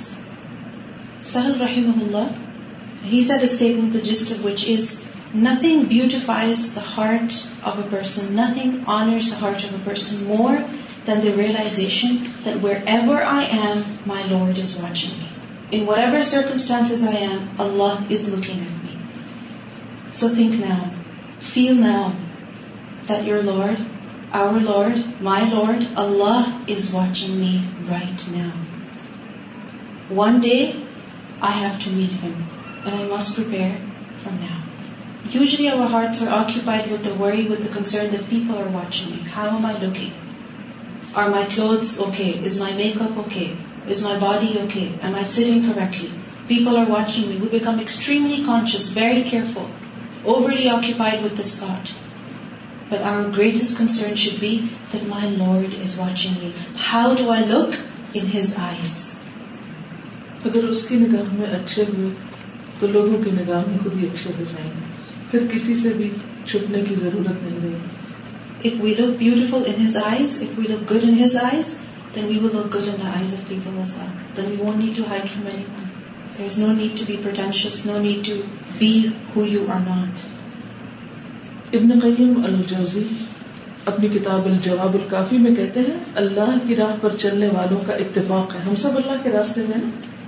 Rahim 1.36 1.90
Allah 1.90 3.08
head 3.10 3.42
is 3.42 4.94
nothing 5.42 5.92
the 5.94 6.80
heart 6.96 7.34
of 7.70 7.76
whatever 15.92 16.22
circumstance 16.22 17.04
I 17.08 17.16
am 17.26 17.60
Allah 17.66 18.12
is 18.14 18.28
me 18.34 18.96
so 20.22 20.28
think 20.34 20.60
نا 20.66 20.78
feel 21.52 21.80
نا 21.86 21.96
that 23.08 23.28
your 23.28 23.42
lord 23.52 23.80
our 24.42 24.60
lord 24.60 24.98
my 25.24 25.44
lord 25.50 25.84
Allah 26.06 26.50
is 26.76 26.88
watching 26.94 27.36
me 27.40 27.56
right 27.90 28.28
name 28.32 28.78
one 30.18 30.38
day 30.40 30.58
I 31.48 31.50
have 31.52 31.82
to 31.84 31.90
meet 31.90 32.16
him, 32.22 32.46
and 32.84 32.94
I 32.94 33.04
must 33.06 33.34
prepare 33.34 33.76
from 34.18 34.40
now. 34.40 34.58
Usually 35.30 35.70
our 35.70 35.86
hearts 35.94 36.20
are 36.22 36.34
occupied 36.38 36.90
with 36.90 37.02
the 37.02 37.14
worry, 37.14 37.44
with 37.44 37.62
the 37.62 37.72
concern 37.76 38.10
that 38.10 38.28
people 38.28 38.58
are 38.58 38.68
watching 38.68 39.10
me. 39.14 39.22
How 39.36 39.46
am 39.56 39.64
I 39.64 39.72
looking? 39.84 40.12
Are 41.14 41.30
my 41.30 41.44
clothes 41.46 41.98
okay? 42.08 42.30
Is 42.50 42.60
my 42.60 42.72
makeup 42.72 43.16
okay? 43.24 43.56
Is 43.88 44.02
my 44.02 44.18
body 44.18 44.60
okay? 44.64 44.92
Am 45.00 45.14
I 45.14 45.22
sitting 45.22 45.64
correctly? 45.70 46.10
People 46.46 46.76
are 46.76 46.90
watching 46.96 47.30
me. 47.30 47.36
We 47.36 47.48
become 47.48 47.80
extremely 47.80 48.44
conscious, 48.44 48.88
very 48.88 49.22
careful, 49.22 49.68
overly 50.26 50.68
occupied 50.68 51.22
with 51.22 51.36
this 51.38 51.56
thought. 51.56 51.94
But 52.90 53.02
our 53.02 53.28
greatest 53.30 53.78
concern 53.78 54.16
should 54.16 54.40
be 54.40 54.54
that 54.92 55.12
my 55.18 55.26
Lord 55.26 55.72
is 55.72 55.98
watching 55.98 56.38
me. 56.38 56.54
How 56.92 57.14
do 57.14 57.30
I 57.30 57.44
look 57.56 57.76
in 58.12 58.34
His 58.38 58.58
eyes? 58.70 58.98
اگر 60.48 60.64
اس 60.64 60.86
کی 60.88 60.96
نگاہ 60.98 61.32
میں 61.38 61.46
اچھے 61.56 61.84
ہوئے 61.88 62.08
تو 62.80 62.86
لوگوں 62.92 63.16
کی 63.24 63.30
نگاہ 63.38 63.62
میں 63.68 63.78
خود 63.82 63.96
ہی 64.02 64.06
اچھے 64.12 64.30
ہو 64.36 64.44
جائیں 64.52 64.68
گے 64.74 64.86
پھر 65.30 65.46
کسی 65.52 65.74
سے 65.80 65.92
بھی 65.96 66.08
چھپنے 66.50 66.80
کی 66.88 66.94
ضرورت 67.00 67.42
نہیں 67.42 67.58
رہے 67.64 68.68
if 68.68 68.80
we 68.84 68.94
look 68.98 69.18
beautiful 69.18 69.62
in 69.72 69.82
his 69.86 69.96
eyes 70.04 70.36
if 70.42 70.58
we 70.58 70.64
look 70.68 70.90
good 70.92 71.04
in 71.08 71.18
his 71.22 71.36
eyes 71.42 71.76
then 72.14 72.24
we 72.28 72.38
will 72.44 72.56
look 72.58 72.74
good 72.76 72.88
in 72.92 72.96
the 73.02 73.06
eyes 73.18 73.34
of 73.34 73.46
people 73.48 73.78
as 73.82 73.94
well 73.98 74.12
then 74.36 74.50
we 74.52 74.60
won't 74.66 74.82
need 74.82 74.96
to 74.96 75.02
hide 75.10 75.28
from 75.32 75.48
anyone 75.72 75.88
there 76.38 76.46
is 76.46 76.58
no 76.64 76.72
need 76.80 76.96
to 76.98 77.04
be 77.08 77.16
pretentious 77.22 77.84
no 77.86 77.98
need 78.08 78.26
to 78.26 78.34
be 78.78 78.94
who 79.36 79.44
you 79.46 79.64
are 79.74 79.80
not 79.88 81.74
Ibn 81.80 81.98
Qayyim 82.16 82.42
al Jawzi 82.44 83.04
اپنی 83.92 84.08
کتاب 84.18 84.46
الجواب 84.48 84.94
الکافی 85.02 85.38
میں 85.46 85.54
کہتے 85.56 85.80
ہیں 85.90 85.98
اللہ 86.22 86.56
کی 86.66 86.76
راہ 86.76 86.96
پر 87.00 87.16
چلنے 87.26 87.48
والوں 87.56 87.84
کا 87.86 87.92
اتفاق 88.06 88.54
ہے 88.54 88.60
ہم 88.66 88.74
سب 88.86 88.96
اللہ 89.02 89.22
کے 89.22 89.30
راستے 89.38 89.62
میں 89.68 89.84
ہیں 89.84 90.18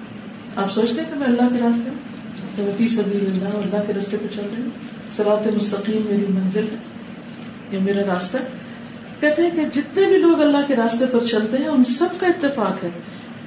آپ 0.61 0.73
سوچتے 0.73 1.01
ہیں 1.01 1.09
کہ 1.11 1.19
میں 1.19 1.27
اللہ 1.27 1.49
کے 1.53 1.59
راستے 1.63 1.91
ہوں 2.63 2.71
فی 2.79 2.89
سبیل 2.95 3.27
اللہ 3.27 3.55
اللہ 3.59 3.87
کے 3.87 3.93
راستے 3.95 4.17
پہ 4.23 4.27
چل 4.35 4.47
رہی 4.55 4.63
ہوں 4.63 5.11
سرات 5.17 5.47
مستقیم 5.55 6.03
میری 6.09 6.27
منزل 6.35 6.67
ہے 6.73 7.47
یہ 7.71 7.79
میرا 7.85 8.01
راستہ 8.13 8.39
کہتے 9.21 9.43
ہیں 9.43 9.51
کہ 9.57 9.65
جتنے 9.81 10.07
بھی 10.09 10.19
لوگ 10.25 10.41
اللہ 10.47 10.67
کے 10.69 10.77
راستے 10.77 11.07
پر 11.13 11.27
چلتے 11.31 11.59
ہیں 11.59 11.69
ان 11.69 11.85
سب 11.93 12.19
کا 12.21 12.27
اتفاق 12.27 12.83
ہے 12.85 12.91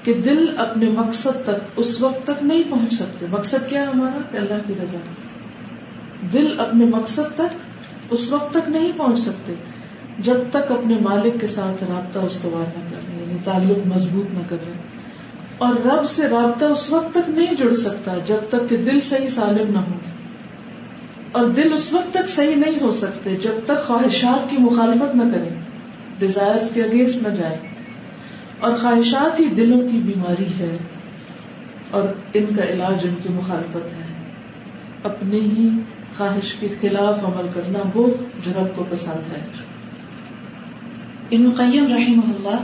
کہ 0.04 0.14
دل 0.26 0.44
اپنے 0.66 0.90
مقصد 0.96 1.44
تک 1.46 1.80
اس 1.84 1.94
وقت 2.02 2.26
تک 2.28 2.44
نہیں 2.52 2.64
پہنچ 2.70 2.94
سکتے 3.00 3.26
مقصد 3.30 3.70
کیا 3.70 3.82
ہے 3.82 3.86
ہمارا 3.92 4.22
کہ 4.32 4.38
اللہ 4.38 4.66
کی 4.68 4.74
رضا 4.82 4.98
دل 6.34 6.60
اپنے 6.68 6.86
مقصد 6.96 7.34
تک 7.36 8.12
اس 8.18 8.32
وقت 8.32 8.52
تک 8.54 8.70
نہیں 8.78 8.92
پہنچ 8.98 9.20
سکتے 9.20 9.54
جب 10.30 10.40
تک 10.52 10.72
اپنے 10.72 10.96
مالک 11.10 11.40
کے 11.42 11.48
ساتھ 11.60 11.84
رابطہ 11.92 12.20
استوار 12.32 12.66
نہ 12.78 12.84
کر 12.92 13.00
رہے 13.08 13.14
ہیں 13.16 13.20
یعنی 13.26 13.38
تعلق 13.46 13.88
مضبوط 13.96 14.34
نہ 14.38 14.48
کر 14.50 14.64
رہے 14.66 15.04
اور 15.64 15.76
رب 15.86 16.06
سے 16.12 16.28
رابطہ 16.30 16.66
اس 16.76 16.82
وقت 16.94 17.14
تک 17.16 17.30
نہیں 17.36 17.56
جڑ 17.60 17.74
سکتا 17.82 18.14
جب 18.28 18.48
تک 18.50 18.64
کہ 18.70 18.78
دل 18.88 19.00
صحیح 19.10 19.30
سالم 19.36 19.72
نہ 19.74 19.84
ہو 19.90 19.98
اور 21.40 21.46
دل 21.60 21.74
اس 21.74 21.86
وقت 21.94 22.14
تک 22.14 22.30
صحیح 22.30 22.56
نہیں 22.64 22.80
ہو 22.84 22.90
سکتے 22.98 23.36
جب 23.46 23.60
تک 23.66 23.86
خواہشات 23.88 24.50
کی 24.50 24.58
مخالفت 24.64 25.16
نہ 25.20 25.30
کرے 25.34 25.50
ڈیزائر 26.20 26.60
کے 26.74 26.84
اگینسٹ 26.84 27.22
نہ 27.28 27.34
جائے 27.38 27.58
اور 28.68 28.76
خواہشات 28.82 29.40
ہی 29.40 29.46
دلوں 29.62 29.88
کی 29.92 29.98
بیماری 30.10 30.48
ہے 30.60 30.78
اور 32.00 32.04
ان 32.42 32.54
کا 32.56 32.64
علاج 32.74 33.06
ان 33.08 33.16
کی 33.24 33.30
مخالفت 33.34 33.94
ہے 33.96 34.14
اپنی 35.12 35.40
ہی 35.56 35.70
خواہش 36.18 36.54
کے 36.60 36.68
خلاف 36.82 37.24
عمل 37.30 37.48
کرنا 37.54 37.80
وہ 37.94 38.08
جھڑپ 38.44 38.76
کو 38.76 38.86
پسند 38.90 39.32
ہے 39.32 39.44
قیم 41.30 42.20
اللہ 42.22 42.64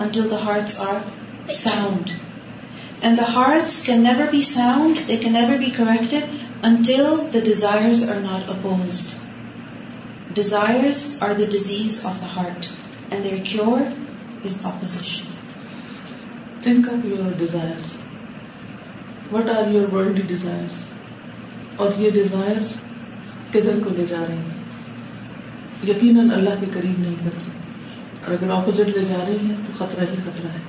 until 0.00 0.28
the 0.32 0.38
hearts 0.48 0.80
are 0.80 0.98
sound. 1.60 2.10
And 3.02 3.18
the 3.18 3.28
hearts 3.36 3.74
can 3.86 4.02
never 4.02 4.30
be 4.30 4.42
sound, 4.42 4.96
they 5.10 5.18
can 5.24 5.32
never 5.34 5.58
be 5.64 5.70
corrected 5.70 6.28
until 6.62 7.16
the 7.36 7.40
desires 7.40 8.02
are 8.10 8.20
not 8.20 8.48
opposed. 8.56 9.14
Desires 10.40 11.00
are 11.22 11.34
the 11.34 11.46
disease 11.54 12.04
of 12.10 12.18
the 12.24 12.30
heart, 12.34 12.70
and 13.10 13.24
their 13.24 13.40
cure 13.52 13.92
is 14.50 14.64
opposition. 14.64 15.32
Think 16.66 16.88
of 16.94 17.04
your 17.12 17.30
desires. 17.44 17.94
What 19.36 19.48
are 19.58 19.64
your 19.78 19.88
worldly 19.98 20.26
desires? 20.36 20.86
اور 21.82 21.92
یہ 21.98 22.10
Dzire 22.14 22.58
کدھر 23.52 23.78
کو 23.84 23.90
لے 23.96 24.04
جا 24.08 24.18
رہے 24.26 24.36
ہیں 24.36 25.88
یقیناً 25.90 26.30
اللہ 26.38 26.58
کے 26.60 26.66
قریب 26.72 26.98
نہیں 27.00 27.14
کرتے 27.24 27.50
اور 28.24 28.32
اگر 28.34 28.50
اپوزٹ 28.52 28.88
لے 28.96 29.04
جا 29.08 29.24
رہی 29.26 29.36
ہیں 29.44 29.54
تو 29.66 29.72
خطرہ 29.76 30.04
ہی 30.12 30.16
خطرہ 30.24 30.48
ہے 30.54 30.68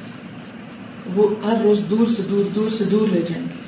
وہ 1.16 1.28
ہر 1.46 1.62
روز 1.64 1.80
دور 1.90 2.06
سے 2.16 2.24
دور 2.30 2.44
دور 2.56 2.70
سے 2.78 2.84
دور 2.92 3.08
لے 3.14 3.22
جائیں 3.30 3.44
گے 3.44 3.60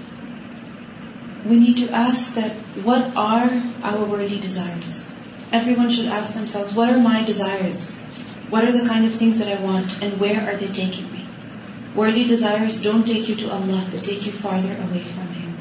we 1.45 1.57
need 1.59 1.77
to 1.77 1.93
ask 2.01 2.35
that 2.35 2.77
what 2.87 3.17
are 3.23 3.47
our 3.87 4.07
worldly 4.09 4.37
desires 4.41 4.93
everyone 5.79 5.89
should 5.95 6.11
ask 6.19 6.35
them 6.37 6.45
self 6.51 6.77
what 6.77 6.89
are 6.89 6.97
my 7.07 7.23
desires 7.25 7.81
what 8.51 8.61
are 8.63 8.71
the 8.71 8.87
kind 8.87 9.05
of 9.05 9.17
things 9.17 9.41
I 9.47 9.55
want 9.63 10.01
and 10.03 10.21
where 10.21 10.47
are 10.47 10.53
they 10.59 10.67
taking 10.75 11.11
me 11.15 11.23
worldly 11.97 12.23
desires 12.33 12.83
don't 12.83 13.05
take 13.07 13.29
you 13.29 13.35
to 13.39 13.53
Allah 13.55 13.89
they 13.91 13.97
take 14.05 14.27
you 14.27 14.33
farther 14.41 14.79
away 14.85 15.01
from 15.13 15.33
him 15.39 15.51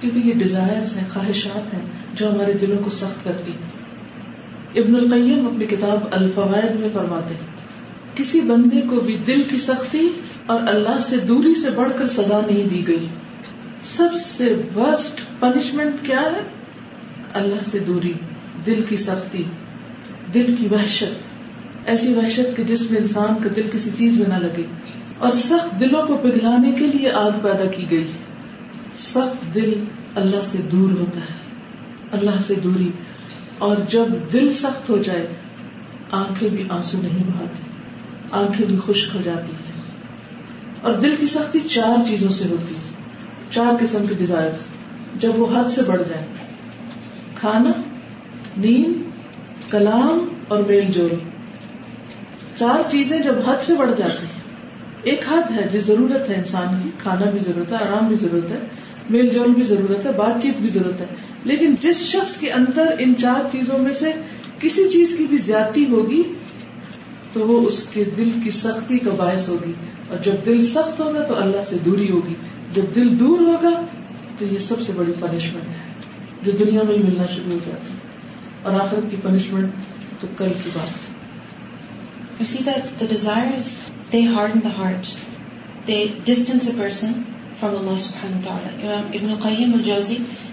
کیونکہ 0.00 0.18
یہ 0.28 0.40
desires 0.44 0.96
ہیں 0.98 1.08
خواہشات 1.12 1.74
ہیں 1.74 1.84
جو 2.20 2.30
ہمارے 2.32 2.52
دلوں 2.66 2.82
کو 2.84 2.90
سخت 3.00 3.24
کرتی 3.24 3.52
ہیں 3.60 3.69
ابن 4.78 4.94
القیم 4.96 5.46
اپنی 5.46 5.66
کتاب 5.66 6.02
الفوائد 6.16 6.78
میں 6.80 6.88
فرماتے 6.94 7.34
ہیں 7.34 7.46
کسی 8.16 8.40
بندے 8.50 8.80
کو 8.90 9.00
بھی 9.06 9.16
دل 9.26 9.42
کی 9.50 9.56
سختی 9.64 10.02
اور 10.52 10.60
اللہ 10.72 11.00
سے 11.08 11.16
دوری 11.28 11.54
سے 11.62 11.70
بڑھ 11.76 11.90
کر 11.98 12.06
سزا 12.16 12.40
نہیں 12.46 12.68
دی 12.70 12.82
گئی 12.88 13.06
سب 13.94 14.14
سے 14.24 14.54
ورسٹ 14.76 15.20
پنشمنٹ 15.40 16.04
کیا 16.06 16.20
ہے 16.36 16.42
اللہ 17.42 17.64
سے 17.70 17.78
دوری 17.88 18.12
دل 18.66 18.82
کی 18.88 18.96
سختی 19.06 19.42
دل 20.34 20.54
کی 20.58 20.66
وحشت 20.74 21.88
ایسی 21.94 22.14
وحشت 22.14 22.56
کہ 22.56 22.64
جس 22.70 22.90
میں 22.90 23.00
انسان 23.00 23.34
کا 23.42 23.50
دل 23.56 23.68
کسی 23.72 23.90
چیز 23.98 24.20
میں 24.20 24.28
نہ 24.28 24.38
لگے 24.46 24.64
اور 25.28 25.32
سخت 25.44 25.78
دلوں 25.80 26.06
کو 26.08 26.16
پگھلانے 26.22 26.72
کے 26.78 26.86
لیے 26.96 27.10
آگ 27.26 27.38
پیدا 27.42 27.64
کی 27.76 27.90
گئی 27.90 28.10
سخت 29.10 29.54
دل 29.54 29.72
اللہ 30.22 30.46
سے 30.52 30.58
دور 30.72 30.92
ہوتا 30.98 31.20
ہے 31.30 31.38
اللہ 32.18 32.40
سے 32.46 32.54
دوری 32.64 32.90
اور 33.66 33.76
جب 33.92 34.12
دل 34.32 34.52
سخت 34.58 34.88
ہو 34.90 34.96
جائے 35.06 35.26
آنکھیں 36.18 36.48
بھی 36.52 36.62
آنسو 36.76 36.98
نہیں 37.00 37.24
بہاتی 37.30 37.66
آنکھیں 38.38 38.66
بھی 38.68 38.76
خشک 38.86 39.16
ہو 39.16 39.20
جاتی 39.24 39.52
ہے 39.56 39.72
اور 40.88 40.92
دل 41.02 41.14
کی 41.20 41.26
سختی 41.32 41.60
چار 41.74 42.06
چیزوں 42.08 42.30
سے 42.38 42.48
ہوتی 42.50 42.74
ہے 42.74 43.28
چار 43.56 43.72
قسم 43.80 44.06
کے 44.08 44.14
ڈیزائر 44.22 44.50
جب 45.24 45.38
وہ 45.40 45.46
حد 45.54 45.70
سے 45.74 45.82
بڑھ 45.88 46.02
جائے 46.08 46.24
کھانا 47.40 47.72
نیند 48.64 49.38
کلام 49.72 50.24
اور 50.54 50.62
میل 50.70 50.90
جول 50.94 51.14
چار 52.56 52.90
چیزیں 52.90 53.18
جب 53.30 53.46
حد 53.46 53.62
سے 53.66 53.74
بڑھ 53.82 53.90
جاتی 53.98 54.26
ہیں 54.26 55.10
ایک 55.10 55.28
حد 55.32 55.50
ہے 55.58 55.68
جو 55.74 55.80
ضرورت 55.92 56.28
ہے 56.28 56.34
انسان 56.34 56.74
کی 56.82 56.90
کھانا 57.02 57.30
بھی 57.36 57.44
ضرورت 57.50 57.72
ہے 57.72 57.84
آرام 57.88 58.08
بھی 58.08 58.16
ضرورت 58.24 58.50
ہے 58.56 58.64
میل 59.16 59.28
جول 59.36 59.54
بھی 59.54 59.62
ضرورت 59.74 60.06
ہے 60.06 60.12
بات 60.24 60.42
چیت 60.42 60.60
بھی 60.64 60.68
ضرورت 60.78 61.00
ہے 61.00 61.06
لیکن 61.48 61.74
جس 61.82 62.00
شخص 62.06 62.36
کے 62.36 62.50
اندر 62.52 62.94
ان 63.04 63.12
چار 63.20 63.46
چیزوں 63.52 63.78
میں 63.84 63.92
سے 64.02 64.10
کسی 64.60 64.88
چیز 64.92 65.14
کی 65.18 65.26
بھی 65.28 65.36
زیادتی 65.44 65.84
ہوگی 65.90 66.22
تو 67.32 67.46
وہ 67.48 67.60
اس 67.66 67.82
کے 67.92 68.04
دل 68.16 68.30
کی 68.44 68.50
سختی 68.60 68.98
کا 69.04 69.10
باعث 69.18 69.48
ہوگی 69.48 69.72
اور 70.08 70.18
جب 70.26 70.44
دل 70.46 70.64
سخت 70.72 71.00
ہوگا 71.00 71.22
تو 71.28 71.36
اللہ 71.42 71.62
سے 71.68 71.76
دوری 71.84 72.10
ہوگی 72.10 72.34
جب 72.78 72.94
دل 72.94 73.18
دور 73.20 73.40
ہوگا 73.50 73.70
تو 74.38 74.44
یہ 74.50 74.58
سب 74.68 74.80
سے 74.86 74.92
بڑی 74.96 75.12
پنشمنٹ 75.20 75.70
ہے 75.74 76.44
جو 76.44 76.52
دنیا 76.64 76.82
میں 76.90 76.96
ملنا 77.06 77.26
شروع 77.34 77.52
ہو 77.52 77.58
جاتا 77.66 77.92
ہے 77.94 78.68
اور 78.68 78.80
آخرت 78.80 79.10
کی 79.10 79.16
پنشمنٹ 79.22 79.88
تو 80.20 80.26
کل 80.36 80.52
کی 80.62 80.70
بات 80.74 80.92
ہے 80.92 81.08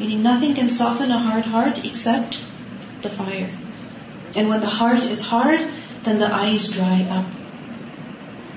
Meaning 0.00 0.22
nothing 0.22 0.54
can 0.54 0.70
soften 0.70 1.10
a 1.10 1.18
hard 1.18 1.44
heart 1.44 1.84
except 1.84 2.42
the 3.02 3.10
fire. 3.10 3.50
And 4.34 4.48
when 4.48 4.60
the 4.60 4.74
heart 4.82 5.02
is 5.02 5.20
hard, 5.20 5.60
then 6.04 6.18
the 6.18 6.34
eyes 6.42 6.70
dry 6.70 7.06
up. 7.18 7.26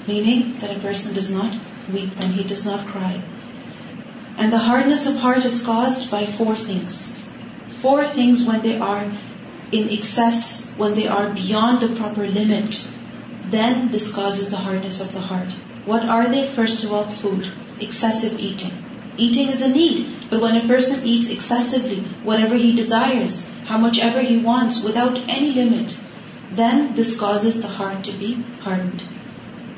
Meaning 0.08 0.56
that 0.60 0.74
a 0.74 0.80
person 0.80 1.14
does 1.14 1.32
not 1.32 1.52
weep, 1.92 2.16
then 2.16 2.32
he 2.32 2.44
does 2.44 2.66
not 2.66 2.88
cry. 2.88 3.20
And 4.38 4.54
the 4.54 4.66
hardness 4.70 5.06
of 5.10 5.18
heart 5.18 5.44
is 5.46 5.64
caused 5.64 6.10
by 6.10 6.26
four 6.26 6.56
things. 6.56 7.20
Four 7.82 8.08
things 8.08 8.46
when 8.46 8.62
they 8.62 8.78
are 8.80 9.04
in 9.74 9.90
excess, 9.90 10.74
when 10.78 10.96
they 10.96 11.08
are 11.08 11.30
beyond 11.30 11.82
the 11.82 11.90
proper 11.90 12.26
limit, 12.26 12.88
then 13.50 13.92
this 13.92 14.14
causes 14.14 14.50
the 14.50 14.64
hardness 14.68 15.02
of 15.02 15.12
the 15.12 15.28
heart. 15.32 15.52
What 15.86 16.08
are 16.08 16.30
they? 16.30 16.48
First 16.48 16.86
of 16.86 16.94
all, 16.94 17.04
food, 17.04 17.52
excessive 17.82 18.40
eating. 18.40 18.78
Eating 19.16 19.50
is 19.50 19.62
a 19.62 19.70
need, 19.70 20.08
but 20.32 20.42
when 20.42 20.58
a 20.58 20.68
person 20.68 21.06
eats 21.06 21.30
excessively, 21.30 22.04
whatever 22.24 22.56
he 22.56 22.74
desires, 22.74 23.48
how 23.66 23.78
much 23.78 24.00
ever 24.00 24.20
he 24.20 24.38
wants, 24.38 24.84
without 24.84 25.16
any 25.28 25.52
limit, 25.52 25.96
then 26.52 26.96
this 26.96 27.20
causes 27.20 27.62
the 27.62 27.68
heart 27.68 28.06
to 28.06 28.12
be 28.14 28.44
hardened. 28.62 29.04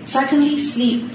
Secondly, 0.06 0.58
sleep. 0.58 1.12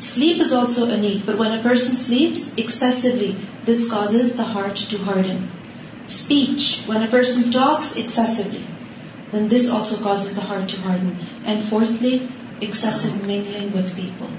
Sleep 0.00 0.40
is 0.40 0.52
also 0.52 0.90
a 0.90 0.96
need, 0.96 1.24
but 1.24 1.38
when 1.38 1.52
a 1.52 1.62
person 1.62 1.94
sleeps 1.94 2.52
excessively, 2.56 3.36
this 3.64 3.88
causes 3.88 4.34
the 4.34 4.50
heart 4.54 4.76
to 4.90 4.98
harden. 4.98 5.48
Speech. 6.08 6.82
When 6.86 7.04
a 7.04 7.06
person 7.06 7.52
talks 7.52 7.94
excessively, 7.94 8.64
then 9.30 9.48
this 9.48 9.70
also 9.70 9.96
causes 9.98 10.34
the 10.34 10.40
heart 10.40 10.70
to 10.70 10.80
harden. 10.80 11.20
And 11.44 11.62
fourthly, 11.62 12.28
excessive 12.60 13.24
mingling 13.24 13.72
with 13.72 13.94
people. 13.94 14.30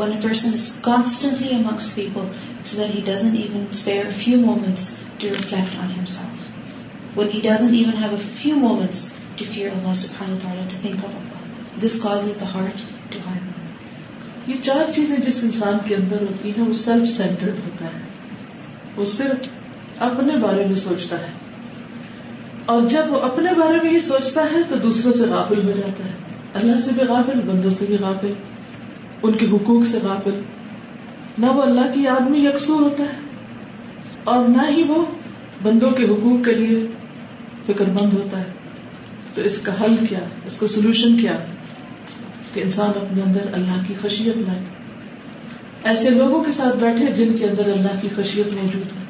پرسنسٹنٹلی 0.00 1.62
چار 14.62 14.90
چیزیں 14.94 15.16
جس 15.16 15.42
انسان 15.44 15.78
کے 15.86 15.94
اندر 15.94 16.22
ہوتی 16.22 16.50
ہیں 16.56 16.64
وہ 16.66 16.72
self 16.72 17.08
centred 17.16 17.58
ہوتا 17.66 17.84
ہے 17.84 17.98
وہ 18.96 19.04
صرف 19.18 19.48
اپنے 20.10 20.36
بارے 20.46 20.64
میں 20.70 20.76
سوچتا 20.86 21.20
ہے 21.26 21.32
اور 22.72 22.88
جب 22.96 23.12
وہ 23.12 23.20
اپنے 23.28 23.50
بارے 23.60 23.78
میں 23.82 23.92
یہ 23.92 23.98
سوچتا 24.08 24.44
ہے 24.52 24.62
تو 24.68 24.76
دوسروں 24.86 25.12
سے 25.20 25.24
قابل 25.30 25.66
ہو 25.68 25.76
جاتا 25.80 26.04
ہے 26.08 26.18
اللہ 26.60 26.78
سے 26.84 26.90
بھی 26.94 27.06
غابل 27.08 27.40
بندوں 27.48 27.70
سے 27.78 27.84
بھی 27.88 27.96
قابل 28.00 28.32
ان 29.28 29.32
کے 29.40 29.46
حقوق 29.52 29.84
سے 29.86 29.98
غافل 30.02 30.38
نہ 31.42 31.46
وہ 31.56 31.62
اللہ 31.62 31.92
کی 31.94 32.02
یاد 32.02 32.30
میں 32.30 32.38
یکسو 32.40 32.74
ہوتا 32.84 33.04
ہے 33.12 34.24
اور 34.34 34.48
نہ 34.48 34.66
ہی 34.76 34.82
وہ 34.88 35.04
بندوں 35.62 35.90
کے 35.98 36.04
حقوق 36.12 36.44
کے 36.44 36.52
لیے 36.60 36.78
فکر 37.66 37.88
مند 37.96 38.12
ہوتا 38.18 38.38
ہے 38.38 39.28
تو 39.34 39.40
اس 39.50 39.58
کا 39.66 39.72
حل 39.80 39.96
کیا 40.08 40.18
اس 40.50 40.56
کا 40.60 40.66
سولوشن 40.74 41.16
کیا 41.20 41.36
کہ 42.52 42.60
انسان 42.60 42.90
اپنے 43.00 43.22
اندر 43.22 43.52
اللہ 43.58 43.82
کی 43.86 43.94
خشیت 44.02 44.36
لائے 44.46 44.62
ایسے 45.90 46.10
لوگوں 46.10 46.42
کے 46.44 46.52
ساتھ 46.52 46.76
بیٹھے 46.84 47.10
جن 47.18 47.36
کے 47.38 47.44
اندر 47.48 47.68
اللہ 47.74 48.00
کی 48.00 48.08
خشیت 48.16 48.54
موجود 48.60 48.90
ہو 48.92 49.04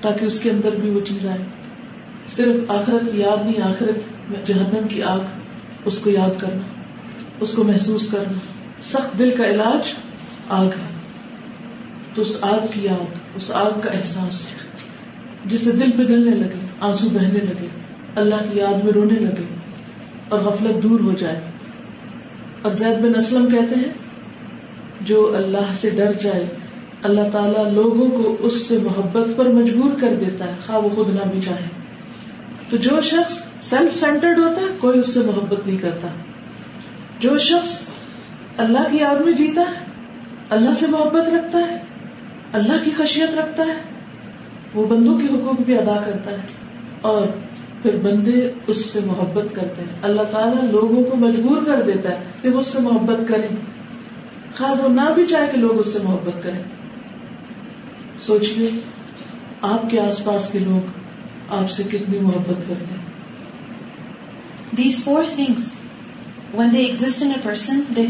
تاکہ 0.00 0.24
اس 0.24 0.38
کے 0.40 0.50
اندر 0.50 0.76
بھی 0.80 0.90
وہ 0.94 1.00
چیز 1.10 1.26
آئے 1.34 1.44
صرف 2.36 2.70
آخرت 2.76 3.10
کی 3.12 3.20
یاد 3.20 3.44
نہیں 3.46 3.60
آخرت 3.70 4.46
جہنم 4.48 4.88
کی 4.88 5.02
آگ 5.12 5.86
اس 5.92 5.98
کو 6.04 6.10
یاد 6.10 6.40
کرنا 6.40 6.96
اس 7.46 7.54
کو 7.56 7.64
محسوس 7.64 8.08
کرنا 8.12 8.46
سخت 8.86 9.16
دل 9.18 9.30
کا 9.36 9.46
علاج 9.50 9.92
آگ 10.56 10.66
ہے 10.78 10.86
تو 12.14 12.22
اس 12.22 12.36
آگ 12.48 12.66
کی 12.74 12.88
آگ 12.88 12.94
آگ 12.94 13.32
اس 13.36 13.48
کا 13.82 13.90
احساس 13.90 14.40
جسے 15.52 15.72
دل 15.80 15.90
پگلنے 15.96 16.34
لگے 16.36 16.60
آنسو 16.88 17.08
بہنے 17.12 17.38
لگے 17.48 17.66
اللہ 18.22 18.42
کی 18.50 18.58
یاد 18.58 18.84
میں 18.84 18.92
رونے 18.92 19.18
لگے 19.20 19.44
اور 20.28 20.40
غفلت 20.42 20.82
دور 20.82 21.00
ہو 21.08 21.12
جائے 21.18 21.40
اور 22.62 22.72
زید 22.82 23.00
بن 23.02 23.14
اسلم 23.16 23.48
کہتے 23.50 23.74
ہیں 23.82 23.90
جو 25.10 25.18
اللہ 25.36 25.72
سے 25.80 25.90
ڈر 25.96 26.12
جائے 26.22 26.46
اللہ 27.10 27.28
تعالیٰ 27.32 27.68
لوگوں 27.72 28.08
کو 28.16 28.36
اس 28.46 28.60
سے 28.68 28.78
محبت 28.84 29.36
پر 29.36 29.48
مجبور 29.60 29.90
کر 30.00 30.14
دیتا 30.20 30.44
ہے 30.46 30.54
خواہ 30.66 30.78
وہ 30.84 30.88
خود 30.94 31.14
نہ 31.14 31.28
بھی 31.32 31.40
چاہے 31.44 31.66
تو 32.70 32.76
جو 32.88 33.00
شخص 33.10 33.38
سیلف 33.68 33.94
سینٹرڈ 33.96 34.38
ہوتا 34.38 34.60
ہے 34.60 34.72
کوئی 34.80 34.98
اس 34.98 35.14
سے 35.14 35.20
محبت 35.26 35.66
نہیں 35.66 35.78
کرتا 35.82 36.08
جو 37.20 37.36
شخص 37.48 37.76
اللہ 38.64 38.86
کی 38.90 38.98
یاد 38.98 39.20
میں 39.24 39.32
جیتا 39.38 39.60
ہے 39.70 39.84
اللہ 40.54 40.72
سے 40.78 40.86
محبت 40.94 41.28
رکھتا 41.34 41.58
ہے 41.66 41.76
اللہ 42.60 42.80
کی 42.84 42.90
خشیت 42.96 43.38
رکھتا 43.38 43.66
ہے 43.66 43.74
وہ 44.78 44.86
بندوں 44.92 45.14
کے 45.18 45.26
حقوق 45.34 45.60
بھی 45.68 45.76
ادا 45.78 45.94
کرتا 46.04 46.30
ہے 46.30 47.06
اور 47.10 47.26
پھر 47.82 47.96
بندے 48.06 48.32
اس 48.72 48.84
سے 48.92 49.00
محبت 49.06 49.54
کرتے 49.56 49.82
ہیں 49.84 49.96
اللہ 50.10 50.28
تعالیٰ 50.32 50.62
لوگوں 50.70 51.02
کو 51.10 51.16
مجبور 51.26 51.62
کر 51.66 51.82
دیتا 51.92 52.10
ہے 52.16 52.40
کہ 52.42 52.48
وہ 52.56 52.60
اس 52.64 52.72
سے 52.76 52.80
محبت 52.88 53.22
کریں 53.28 53.48
خیر 54.60 54.84
وہ 54.84 54.88
نہ 54.94 55.08
بھی 55.18 55.26
چاہے 55.34 55.46
کہ 55.52 55.58
لوگ 55.66 55.78
اس 55.84 55.92
سے 55.92 55.98
محبت 56.04 56.42
کریں 56.44 56.62
سوچیے 58.30 58.70
آپ 59.74 59.88
کے 59.90 60.00
آس 60.10 60.24
پاس 60.24 60.48
کے 60.52 60.58
لوگ 60.68 61.52
آپ 61.60 61.70
سے 61.76 61.82
کتنی 61.92 62.18
محبت 62.30 62.68
کرتے 62.70 62.94
ہیں 62.94 64.76
these 64.80 65.04
four 65.04 65.30
things 65.34 65.76
when 66.54 66.68
they 66.72 66.78
exit 66.82 67.22
in 67.22 67.32
person 67.42 67.80
they 67.96 68.04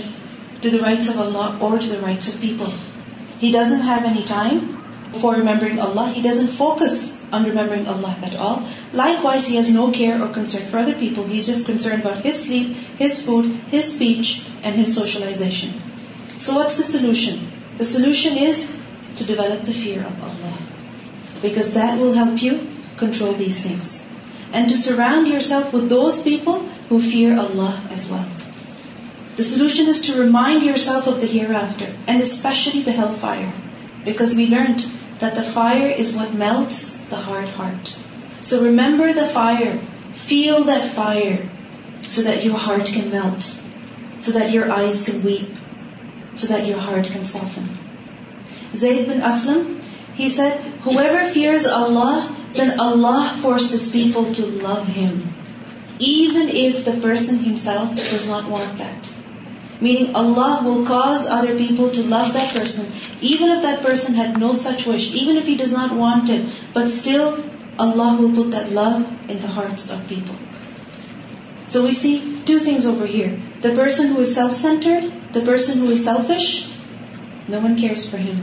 for 5.12 5.32
remembering 5.32 5.80
Allah. 5.80 6.08
He 6.08 6.22
doesn't 6.22 6.48
focus 6.48 6.98
on 7.32 7.44
remembering 7.44 7.88
Allah 7.88 8.14
at 8.22 8.36
all. 8.36 8.64
Likewise, 8.92 9.46
he 9.46 9.56
has 9.56 9.70
no 9.72 9.90
care 9.90 10.22
or 10.22 10.28
concern 10.28 10.64
for 10.70 10.78
other 10.78 10.94
people. 10.94 11.24
He's 11.24 11.46
just 11.46 11.66
concerned 11.66 12.02
about 12.02 12.18
his 12.22 12.44
sleep, 12.44 12.76
his 12.98 13.22
food, 13.24 13.50
his 13.76 13.92
speech, 13.94 14.44
and 14.62 14.76
his 14.76 14.94
socialization. 14.94 15.72
So 16.38 16.56
what's 16.56 16.76
the 16.76 16.82
solution? 16.82 17.50
The 17.76 17.84
solution 17.84 18.36
is 18.36 18.80
to 19.16 19.24
develop 19.24 19.62
the 19.62 19.74
fear 19.74 20.04
of 20.04 20.24
Allah, 20.30 20.56
because 21.42 21.72
that 21.72 21.98
will 21.98 22.12
help 22.12 22.42
you 22.42 22.66
control 22.96 23.32
these 23.32 23.60
things. 23.60 24.04
And 24.52 24.68
to 24.70 24.76
surround 24.76 25.28
yourself 25.28 25.72
with 25.72 25.88
those 25.88 26.22
people 26.22 26.60
who 26.88 27.00
fear 27.00 27.38
Allah 27.38 27.72
as 27.90 28.08
well. 28.08 28.28
The 29.36 29.44
solution 29.44 29.88
is 29.88 30.06
to 30.06 30.20
remind 30.20 30.62
yourself 30.62 31.06
of 31.06 31.20
the 31.20 31.26
hereafter, 31.26 31.86
and 32.06 32.20
especially 32.20 32.82
the 32.82 32.92
hellfire. 32.96 33.52
Because 34.04 34.34
we 34.34 34.46
learned 34.56 34.86
that 35.18 35.34
the 35.34 35.42
fire 35.42 35.88
is 35.88 36.14
what 36.14 36.32
melts 36.32 36.96
the 37.10 37.16
hard 37.16 37.48
heart. 37.48 37.88
So 38.40 38.64
remember 38.64 39.12
the 39.12 39.26
fire. 39.26 39.76
Feel 40.28 40.64
that 40.64 40.88
fire 40.88 41.48
so 42.02 42.22
that 42.22 42.44
your 42.44 42.56
heart 42.56 42.86
can 42.86 43.10
melt, 43.10 43.42
so 44.18 44.32
that 44.32 44.52
your 44.52 44.70
eyes 44.70 45.04
can 45.04 45.22
weep, 45.22 45.48
so 46.34 46.48
that 46.48 46.66
your 46.66 46.78
heart 46.78 47.06
can 47.06 47.24
soften. 47.24 47.68
Zayd 48.74 49.06
bin 49.06 49.20
Aslam, 49.20 49.80
he 50.14 50.28
said, 50.28 50.60
whoever 50.82 51.24
fears 51.28 51.66
Allah, 51.66 52.36
then 52.52 52.78
Allah 52.78 53.36
forces 53.40 53.90
people 53.90 54.32
to 54.34 54.46
love 54.46 54.86
him, 54.86 55.34
even 55.98 56.48
if 56.48 56.84
the 56.84 57.00
person 57.00 57.38
himself 57.38 57.96
does 57.96 58.26
not 58.26 58.48
want 58.48 58.78
that. 58.78 59.06
Meaning 59.80 60.14
Allah 60.16 60.62
will 60.64 60.84
cause 60.86 61.26
other 61.26 61.56
people 61.56 61.90
to 61.90 62.02
love 62.12 62.32
that 62.32 62.52
person, 62.52 62.86
even 63.20 63.50
if 63.56 63.62
that 63.62 63.82
person 63.82 64.14
had 64.14 64.38
no 64.44 64.52
such 64.52 64.86
wish, 64.86 65.12
even 65.14 65.36
if 65.36 65.46
he 65.46 65.56
does 65.56 65.72
not 65.72 65.94
want 65.94 66.30
it, 66.36 66.46
but 66.74 66.88
still 66.88 67.38
Allah 67.78 68.08
will 68.20 68.32
put 68.38 68.50
that 68.56 68.72
love 68.72 69.06
in 69.30 69.38
the 69.38 69.52
hearts 69.58 69.88
of 69.90 70.08
people. 70.08 70.34
So 71.68 71.84
we 71.84 71.92
see 71.92 72.14
two 72.44 72.58
things 72.58 72.86
over 72.86 73.06
here. 73.06 73.38
The 73.62 73.74
person 73.76 74.08
who 74.08 74.20
is 74.26 74.34
self-centered, 74.34 75.08
the 75.32 75.44
person 75.52 75.80
who 75.80 75.90
is 75.96 76.02
selfish, 76.02 76.68
no 77.46 77.60
one 77.60 77.78
cares 77.78 78.08
for 78.10 78.16
him. 78.16 78.42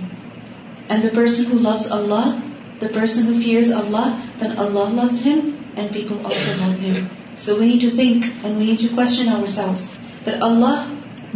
And 0.88 1.04
the 1.04 1.16
person 1.20 1.46
who 1.52 1.60
loves 1.60 1.90
Allah, 2.00 2.42
the 2.80 2.94
person 3.00 3.26
who 3.28 3.42
fears 3.42 3.72
Allah, 3.72 4.24
then 4.38 4.58
Allah 4.58 4.88
loves 5.02 5.22
him 5.22 5.44
and 5.76 5.92
people 5.92 6.26
also 6.26 6.58
love 6.64 6.80
him. 6.80 7.10
So 7.36 7.60
we 7.60 7.72
need 7.74 7.82
to 7.82 7.90
think 7.90 8.32
and 8.46 8.58
we 8.58 8.72
need 8.72 8.84
to 8.86 8.94
question 8.94 9.34
ourselves 9.40 9.92
that 10.24 10.42
Allah 10.42 10.76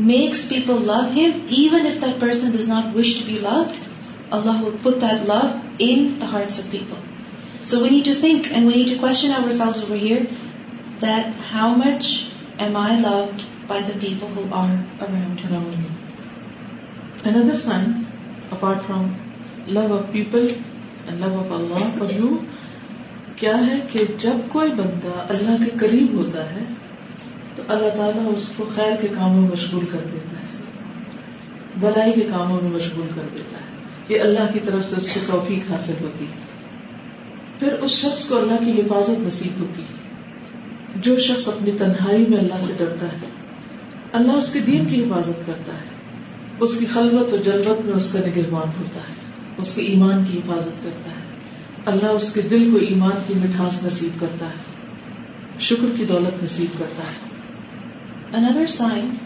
makes 0.07 0.41
people 0.49 0.83
love 0.87 0.93
him 1.13 1.39
even 1.55 1.85
that 1.85 2.19
person 2.19 2.51
does 2.51 2.67
not 2.67 2.95
we 2.95 3.37
love 3.41 3.63
Allah 4.37 5.43
apart 5.81 6.53
from 18.85 19.07
love 19.73 19.83
of 19.97 20.11
people 20.11 20.47
ہے 23.43 23.79
کہ 23.91 24.03
جب 24.21 24.37
کوئی 24.51 24.71
بندہ 24.77 25.21
اللہ 25.33 25.63
کے 25.65 25.71
قریب 25.79 26.13
ہوتا 26.15 26.49
ہے 26.55 26.63
اللہ 27.73 27.89
تعالیٰ 27.95 28.31
اس 28.35 28.47
کو 28.57 28.65
خیر 28.75 28.95
کے 29.01 29.07
کاموں 29.15 29.41
میں 29.41 29.49
مشغول 29.49 29.83
کر 29.91 30.05
دیتا 30.11 30.37
ہے 30.43 31.81
بلائی 31.81 32.11
کے 32.13 32.21
کاموں 32.29 32.59
میں 32.61 32.69
مشغول 32.71 33.07
کر 33.15 33.27
دیتا 33.33 33.59
ہے 33.65 34.13
یہ 34.13 34.21
اللہ 34.27 34.47
کی 34.53 34.59
طرف 34.69 34.85
سے 34.85 34.95
اس 35.01 35.09
کو 35.13 35.19
توفیق 35.25 35.69
حاصل 35.71 35.99
ہوتی 36.01 36.25
ہے 36.29 37.37
پھر 37.59 37.73
اس 37.87 37.97
شخص 38.05 38.25
کو 38.29 38.37
اللہ 38.37 38.63
کی 38.65 38.73
حفاظت 38.79 39.19
نصیب 39.27 39.59
ہوتی 39.61 39.83
ہے 39.91 40.99
جو 41.09 41.15
شخص 41.27 41.47
اپنی 41.53 41.71
تنہائی 41.83 42.25
میں 42.29 42.37
اللہ 42.37 42.65
سے 42.65 42.73
ڈرتا 42.81 43.11
ہے 43.13 43.29
اللہ 44.21 44.41
اس 44.43 44.51
کے 44.53 44.59
دین 44.71 44.85
کی 44.89 45.03
حفاظت 45.03 45.45
کرتا 45.51 45.77
ہے 45.85 46.17
اس 46.67 46.75
کی 46.79 46.85
خلوت 46.97 47.31
اور 47.37 47.45
جلوت 47.51 47.85
میں 47.89 47.93
اس 48.01 48.11
کا 48.13 48.25
نگہبان 48.27 48.73
ہوتا 48.79 49.05
ہے 49.09 49.63
اس 49.65 49.75
کے 49.75 49.81
ایمان 49.93 50.23
کی 50.29 50.37
حفاظت 50.37 50.83
کرتا 50.87 51.17
ہے 51.21 51.95
اللہ 51.95 52.17
اس 52.23 52.33
کے 52.33 52.41
دل 52.55 52.69
کو 52.71 52.85
ایمان 52.91 53.23
کی 53.27 53.39
مٹھاس 53.45 53.81
نصیب 53.87 54.19
کرتا 54.21 54.49
ہے 54.55 55.65
شکر 55.71 55.95
کی 55.97 56.05
دولت 56.15 56.43
نصیب 56.43 56.77
کرتا 56.79 57.11
ہے 57.13 57.27
Another 58.31 58.67
sign, 58.67 59.19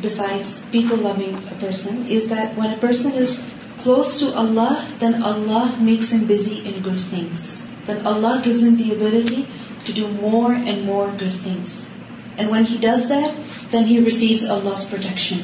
besides 0.00 0.62
people 0.70 0.96
loving 0.96 1.34
a 1.50 1.54
person, 1.56 2.06
is 2.06 2.28
that 2.28 2.56
when 2.56 2.72
a 2.72 2.78
person 2.78 3.12
is 3.14 3.42
close 3.78 4.20
to 4.20 4.32
Allah, 4.32 4.72
then 5.00 5.24
Allah 5.24 5.76
makes 5.80 6.12
him 6.12 6.26
busy 6.26 6.60
in 6.64 6.82
good 6.82 7.00
things. 7.00 7.68
Then 7.86 8.06
Allah 8.06 8.40
gives 8.44 8.62
him 8.62 8.76
the 8.76 8.92
ability 8.92 9.48
to 9.86 9.92
do 9.92 10.06
more 10.06 10.52
and 10.52 10.84
more 10.84 11.10
good 11.18 11.34
things. 11.34 11.90
And 12.38 12.48
when 12.48 12.64
he 12.64 12.78
does 12.78 13.08
that, 13.08 13.34
then 13.72 13.88
he 13.88 13.98
receives 13.98 14.48
Allah's 14.48 14.84
protection. 14.84 15.40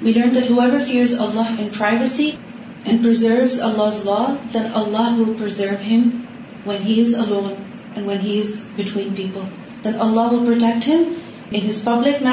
We 0.00 0.14
learn 0.14 0.32
that 0.34 0.46
whoever 0.46 0.78
fears 0.78 1.18
Allah 1.18 1.56
in 1.58 1.70
privacy 1.70 2.38
and 2.84 3.02
preserves 3.02 3.60
Allah's 3.60 4.04
law, 4.04 4.38
then 4.52 4.72
Allah 4.72 5.16
will 5.18 5.34
preserve 5.34 5.80
him 5.80 6.28
when 6.64 6.82
he 6.82 7.00
is 7.00 7.14
alone 7.14 7.64
and 7.96 8.06
when 8.06 8.20
he 8.20 8.38
is 8.38 8.68
between 8.76 9.16
people. 9.16 9.48
Then 9.82 10.00
Allah 10.00 10.32
will 10.32 10.46
protect 10.46 10.84
him 10.84 11.16
چند 11.50 12.26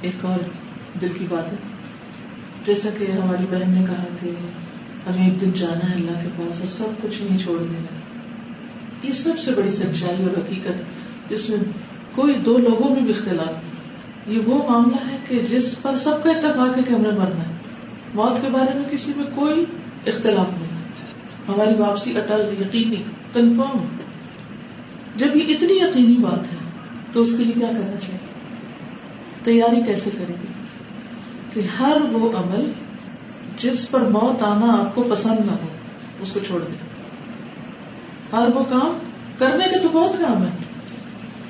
ایک 0.00 0.24
اور 0.26 0.42
دل 1.00 1.12
کی 1.18 1.26
بات 1.28 1.52
ہے 1.52 1.58
جیسا 2.64 2.88
کہ 2.98 3.06
ہماری 3.12 3.44
بہن 3.50 3.70
نے 3.72 3.84
کہا 3.84 4.04
کہ 4.20 4.30
ہمیں 5.06 5.24
ایک 5.24 5.40
دن 5.40 5.50
جانا 5.54 5.90
ہے 5.90 5.94
اللہ 5.94 6.20
کے 6.22 6.28
پاس 6.36 6.60
اور 6.60 6.68
سب 6.78 7.02
کچھ 7.02 7.22
نہیں 7.22 7.38
چھوڑنے 7.44 7.66
دیا 7.68 7.96
یہ 9.06 9.12
سب 9.22 9.40
سے 9.44 9.54
بڑی 9.56 9.70
سچائی 9.78 10.22
اور 10.22 10.38
حقیقت 10.40 11.30
جس 11.30 11.48
میں 11.50 11.58
کوئی 12.14 12.34
دو 12.44 12.56
لوگوں 12.68 12.88
میں 12.94 13.02
بھی 13.04 13.12
خلاف 13.24 13.62
یہ 14.32 14.46
وہ 14.46 14.58
معاملہ 14.68 15.00
ہے 15.06 15.16
کہ 15.28 15.40
جس 15.50 15.74
پر 15.82 15.96
سب 16.04 16.22
کا 16.24 16.30
اتفاق 16.30 16.76
ہے 16.78 16.82
کہ 16.82 16.92
ہمیں 16.92 17.10
مرنا 17.18 17.46
ہے 17.48 17.52
موت 18.20 18.40
کے 18.42 18.48
بارے 18.52 18.76
میں 18.78 18.84
کسی 18.90 19.12
میں 19.16 19.24
کوئی 19.34 19.64
اختلاف 20.12 20.52
نہیں 20.60 20.72
ہماری 21.48 21.74
واپسی 21.78 22.16
اٹل 22.18 22.48
یقینی 22.60 23.02
کنفرم 23.32 23.84
جب 25.22 25.36
یہ 25.36 25.54
اتنی 25.54 25.74
یقینی 25.80 26.16
بات 26.22 26.52
ہے 26.52 26.58
تو 27.12 27.20
اس 27.20 27.36
کے 27.38 27.44
لیے 27.44 27.54
کیا 27.58 27.70
کرنا 27.72 28.00
چاہیے 28.06 28.24
تیاری 29.44 29.82
کیسے 29.86 30.10
کرے 30.18 30.34
گی 30.42 30.52
کہ 31.52 31.66
ہر 31.78 31.96
وہ 32.12 32.30
عمل 32.38 32.70
جس 33.62 33.90
پر 33.90 34.08
موت 34.18 34.42
آنا 34.42 34.72
آپ 34.78 34.94
کو 34.94 35.02
پسند 35.10 35.44
نہ 35.46 35.58
ہو 35.62 35.68
اس 36.22 36.32
کو 36.32 36.40
چھوڑ 36.46 36.60
دے 36.60 36.84
ہر 38.32 38.48
وہ 38.54 38.64
کام 38.70 38.98
کرنے 39.38 39.64
کے 39.70 39.78
تو 39.82 39.88
بہت 39.92 40.20
کام 40.20 40.42
ہے 40.46 40.50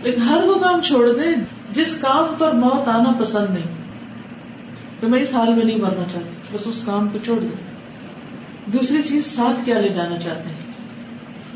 لیکن 0.03 0.23
ہر 0.29 0.43
وہ 0.49 0.55
کام 0.65 0.81
چھوڑ 0.89 1.05
دے 1.21 1.33
جس 1.73 1.95
کام 2.01 2.33
پر 2.39 2.53
موت 2.65 2.89
آنا 2.89 3.13
پسند 3.21 3.51
نہیں 3.55 3.83
تو 5.01 5.09
میں 5.09 5.21
اس 5.23 5.33
حال 5.35 5.53
میں 5.55 5.65
نہیں 5.65 5.79
مرنا 5.83 6.03
چاہتی 6.13 6.55
بس 6.55 6.67
اس 6.67 6.83
کام 6.87 7.09
کو 7.13 7.19
چھوڑ 7.25 7.39
دوں 7.41 8.71
دوسری 8.73 9.03
چیز 9.09 9.27
ساتھ 9.27 9.65
کیا 9.65 9.81
لے 9.81 9.89
جانا 9.97 10.19
چاہتے 10.25 10.49
ہیں 10.49 10.73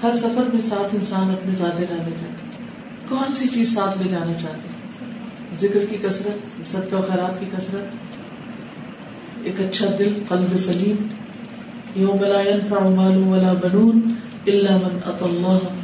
ہر 0.03 0.17
سفر 0.23 0.51
میں 0.53 0.61
ساتھ 0.69 0.95
انسان 0.95 1.31
اپنے 1.33 1.53
ذاتے 1.61 1.85
رہنے 1.91 2.05
لے 2.11 2.17
جاتے 2.21 2.65
کون 3.09 3.33
سی 3.41 3.49
چیز 3.55 3.75
ساتھ 3.75 3.99
لے 4.03 4.11
جانا 4.11 4.33
چاہتے 4.41 4.69
ہیں 4.73 5.57
ذکر 5.61 5.85
کی 5.91 5.97
کثرت 6.03 6.67
صدقہ 6.71 6.97
و 6.97 7.03
خیرات 7.11 7.39
کی 7.41 7.47
کثرت 7.57 9.47
ایک 9.47 9.61
اچھا 9.61 9.87
دل 9.99 10.19
قلب 10.29 10.57
سلیم 10.65 11.07
یوم 11.97 12.25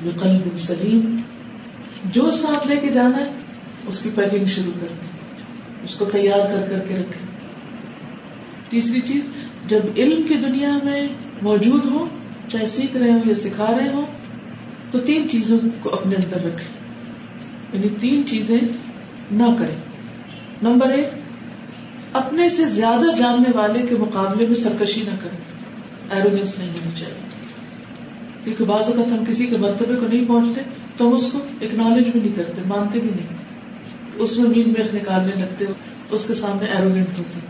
بقلب 0.03 0.59
سلیم 0.67 1.17
جو 2.13 2.31
ساتھ 2.43 2.67
لے 2.69 2.77
کے 2.81 2.91
جانا 2.95 3.17
ہے 3.17 3.31
اس 3.89 4.03
کی 4.03 4.11
پیکنگ 4.15 4.45
شروع 4.55 4.73
کر 4.81 4.93
دیں 4.93 5.13
اس 5.85 5.95
کو 5.99 6.05
تیار 6.13 6.45
کر 6.51 6.65
کر 6.69 6.85
کے 6.89 6.99
رکھیں 6.99 7.27
تیسری 8.69 9.01
چیز 9.09 9.29
جب 9.69 10.01
علم 10.05 10.27
کی 10.29 10.37
دنیا 10.47 10.73
میں 10.85 11.01
موجود 11.43 11.85
ہو 11.93 12.07
چاہے 12.53 12.67
سیکھ 12.77 12.97
رہے 12.97 13.11
ہوں 13.13 13.23
یا 13.27 13.35
سکھا 13.43 13.69
رہے 13.77 13.89
ہوں 13.93 14.07
تو 14.91 14.99
تین 15.11 15.29
چیزوں 15.29 15.59
کو 15.83 15.93
اپنے 15.95 16.17
اندر 16.17 16.45
رکھیں 16.47 16.73
یعنی 17.73 17.89
تین 18.01 18.27
چیزیں 18.31 18.59
نہ 19.41 19.51
کریں 19.59 19.77
نمبر 20.63 20.91
ایک 20.97 22.17
اپنے 22.23 22.49
سے 22.57 22.65
زیادہ 22.73 23.15
جاننے 23.19 23.49
والے 23.55 23.83
کے 23.89 23.97
مقابلے 24.01 24.47
میں 24.47 24.57
سرکشی 24.65 25.03
نہ 25.07 25.15
کریں 25.23 25.41
ایروگنس 26.17 26.59
نہیں 26.59 26.69
ہونی 26.77 26.91
چاہیے 27.01 27.23
کیونکہ 28.45 28.65
بعض 28.73 28.89
اوقات 28.91 29.13
ہم 29.13 29.25
کسی 29.29 29.47
کے 29.53 29.57
مرتبے 29.61 29.97
کو 30.01 30.07
نہیں 30.07 30.25
پہنچتے 30.29 30.63
تو 30.97 31.07
ہم 31.09 31.15
اس 31.15 31.29
کو 31.33 31.39
اکنالج 31.67 32.09
بھی 32.09 32.21
نہیں 32.21 32.37
کرتے 32.37 32.63
مانتے 32.75 33.01
بھی 33.05 33.11
نہیں 33.17 33.43
اس 34.23 34.37
میں 34.39 34.49
میخ 34.67 34.95
نکالنے 34.95 35.33
لگتے 35.41 35.65
اس 36.17 36.25
کے 36.29 36.35
سامنے 36.41 36.67
ایروگینٹ 36.75 37.19
ہوتے 37.19 37.41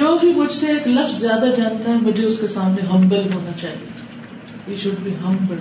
جو 0.00 0.16
بھی 0.20 0.30
مجھ 0.36 0.52
سے 0.52 0.66
ایک 0.72 0.86
لفظ 0.88 1.20
زیادہ 1.20 1.50
جانتا 1.56 1.90
ہے 1.90 1.94
مجھے 2.02 2.24
اس 2.26 2.38
کے 2.40 2.46
سامنے 2.54 2.82
ہمبل 2.92 3.30
ہونا 3.34 3.52
چاہیے 3.60 4.76
شوڈ 4.82 5.52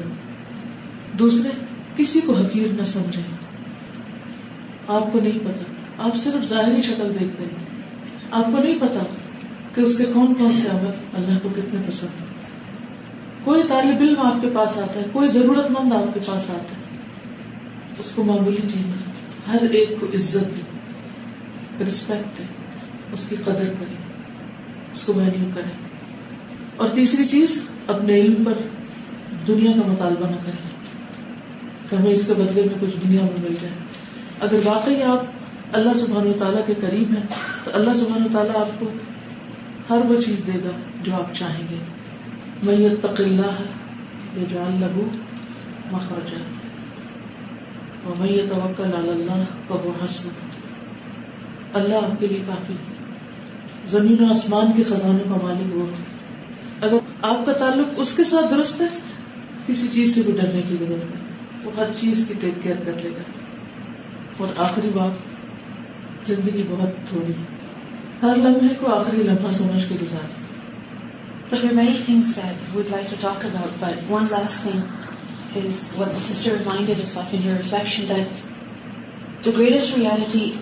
دوسرے 1.20 1.50
کسی 1.98 2.20
کو 2.26 2.34
حقیر 2.36 2.72
نہ 2.78 2.84
سمجھے 2.94 3.22
آپ 4.96 5.12
کو 5.12 5.20
نہیں 5.20 5.38
پتا 5.46 6.06
آپ 6.08 6.18
صرف 6.24 6.48
ظاہری 6.50 6.82
شکل 6.88 7.12
دیکھتے 7.20 7.44
ہیں 7.44 7.66
آپ 8.40 8.46
کو 8.52 8.58
نہیں 8.58 8.80
پتا 8.82 9.04
کہ 9.76 9.82
اس 9.82 9.98
کے 9.98 10.06
کون 10.14 10.34
کون 10.40 10.54
سے 10.62 10.68
عمل 10.78 11.22
اللہ 11.22 11.38
کو 11.44 11.50
کتنے 11.56 11.82
پسند 11.88 12.22
ہیں 12.22 12.56
کوئی 13.44 13.64
طالب 13.70 14.02
علم 14.08 14.22
آپ 14.32 14.42
کے 14.42 14.50
پاس 14.56 14.78
آتا 14.88 15.00
ہے 15.00 15.06
کوئی 15.14 15.28
ضرورت 15.38 15.70
مند 15.80 15.94
آپ 16.02 16.14
کے 16.14 16.20
پاس 16.26 16.50
آتا 16.58 16.80
ہے 16.80 18.00
اس 18.04 18.12
کو 18.16 18.24
معمولی 18.32 18.68
چیز 18.72 18.84
پسند 18.94 19.15
ہر 19.48 19.64
ایک 19.78 19.90
کو 20.00 20.08
عزت 20.16 20.58
دے 20.58 21.84
رسپیکٹ 21.88 22.38
دے 22.38 22.44
اس 23.18 23.26
کی 23.30 23.36
قدر 23.46 23.68
کرے 23.80 23.96
اس 24.94 25.04
کو 25.06 25.14
ویلو 25.16 25.50
کرے 25.56 25.74
اور 26.84 26.88
تیسری 26.94 27.26
چیز 27.34 27.62
اپنے 27.96 28.16
علم 28.22 28.44
پر 28.46 28.64
دنیا 29.48 29.72
کا 29.82 29.88
مطالبہ 29.92 30.30
نہ 30.32 30.36
کرے 30.46 30.64
کہ 31.90 31.96
ہمیں 31.96 32.12
اس 32.12 32.26
کے 32.28 32.34
بدلے 32.42 32.64
میں 32.70 32.80
کچھ 32.82 32.98
دنیا 33.06 33.24
میں 33.26 33.42
مل 33.44 33.56
جائے 33.62 33.74
اگر 34.48 34.66
واقعی 34.68 35.02
آپ 35.12 35.74
اللہ 35.78 35.98
سبحان 36.00 36.28
و 36.28 36.34
تعالیٰ 36.40 36.66
کے 36.68 36.74
قریب 36.82 37.16
ہیں 37.18 37.24
تو 37.64 37.72
اللہ 37.82 37.96
سبحان 38.04 38.26
و 38.26 38.32
تعالیٰ 38.34 38.56
آپ 38.66 38.80
کو 38.80 38.90
ہر 39.90 40.06
وہ 40.12 40.20
چیز 40.26 40.46
دے 40.48 40.60
گا 40.66 40.78
جو 41.06 41.16
آپ 41.22 41.34
چاہیں 41.42 41.64
گے 41.72 42.74
یہ 42.84 42.96
تقل 43.02 43.40
ہے 43.44 43.70
جو 44.36 44.46
جان 44.52 44.80
لگو 44.82 45.06
مخرجہ 45.92 46.44
اللہ 48.10 49.32
اللہ 51.74 51.96
آپ 51.96 52.20
کے 52.20 52.28
لیے 52.32 52.42
کافی 52.48 52.74
زمین 53.94 54.22
و 54.24 54.28
آسمان 54.34 54.72
کے 54.76 54.84
خزانے 54.90 55.24
کا 55.30 55.40
مالک 55.44 55.74
وہ 55.78 55.86
اگر 56.88 56.98
آپ 57.30 57.46
کا 57.46 57.54
تعلق 57.64 58.00
اس 58.04 58.12
کے 58.20 58.24
ساتھ 58.34 58.52
درست 58.54 58.82
ہے 58.82 58.88
کسی 59.68 59.88
چیز 59.94 60.14
سے 60.16 60.22
بھی 60.28 60.34
ڈرنے 60.42 60.62
کی 60.68 60.76
ضرورت 60.80 61.04
نہیں 61.14 61.66
وہ 61.66 61.72
ہر 61.78 61.96
چیز 62.00 62.26
کی 62.28 62.34
ٹیک 62.42 62.62
کیئر 62.64 62.76
کر 62.86 63.02
لے 63.04 63.10
گا 63.16 63.24
اور 64.46 64.54
آخری 64.68 64.90
بات 65.00 66.28
زندگی 66.28 66.64
بہت 66.70 66.96
تھوڑی 67.10 67.32
ہے 67.32 67.54
ہر 68.22 68.36
لمحے 68.44 68.74
کو 68.80 68.94
آخری 68.96 69.24
لمحہ 69.32 69.52
سمجھ 69.62 69.84
کے 69.90 69.96
گزارے 70.02 70.44
تو 71.50 71.76
many 71.78 71.96
things 72.06 72.36
that 72.36 72.76
would 72.76 72.90
like 72.92 73.10
to 73.10 73.16
talk 73.22 73.46
about 73.46 73.82
but 73.84 74.12
one 74.12 74.26
last 74.32 74.62
thing 74.64 75.05
is 75.64 75.92
what 75.96 76.12
the 76.12 76.20
sister 76.20 76.58
reminded 76.58 77.00
us 77.00 77.16
of 77.16 77.34
in 77.34 77.42
her 77.44 77.56
reflection, 77.56 78.08
that 78.08 78.28
the 79.44 79.52
greatest 79.52 79.96
reality 79.96 80.54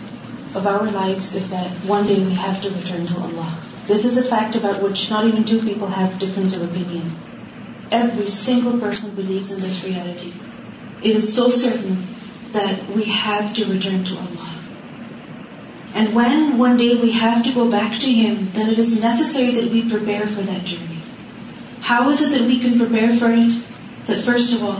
of 0.56 0.68
our 0.68 0.84
lives 0.84 1.34
is 1.34 1.50
that 1.50 1.68
one 1.90 2.06
day 2.06 2.20
we 2.20 2.32
have 2.32 2.62
to 2.62 2.70
return 2.70 3.06
to 3.08 3.18
Allah. 3.20 3.58
This 3.88 4.06
is 4.06 4.18
a 4.18 4.24
fact 4.24 4.56
about 4.56 4.82
which 4.82 5.10
not 5.10 5.26
even 5.26 5.44
two 5.44 5.62
people 5.62 5.88
have 5.88 6.20
difference 6.20 6.56
of 6.56 6.70
opinion. 6.72 7.06
Every 7.92 8.30
single 8.30 8.80
person 8.80 9.16
believes 9.16 9.52
in 9.52 9.62
this 9.62 9.84
reality. 9.84 10.32
It 11.02 11.16
is 11.16 11.34
so 11.36 11.50
certain 11.50 12.04
that 12.54 12.88
we 12.90 13.04
have 13.06 13.54
to 13.56 13.66
return 13.66 14.04
to 14.06 14.16
Allah. 14.18 14.50
And 15.96 16.16
when 16.16 16.58
one 16.58 16.78
day 16.78 16.96
we 17.00 17.12
have 17.12 17.44
to 17.46 17.54
go 17.54 17.70
back 17.70 18.00
to 18.00 18.06
Him, 18.12 18.52
then 18.54 18.70
it 18.70 18.80
is 18.80 19.02
necessary 19.02 19.52
that 19.56 19.72
we 19.72 19.90
prepare 19.90 20.26
for 20.28 20.42
that 20.42 20.66
journey. 20.66 21.00
How 21.82 22.10
is 22.10 22.22
it 22.22 22.38
that 22.38 22.48
we 22.48 22.60
can 22.60 22.80
prepare 22.80 23.14
for 23.14 23.30
it? 23.32 23.52
The 24.08 24.10
first 24.26 24.54
of 24.54 24.64
all 24.70 24.80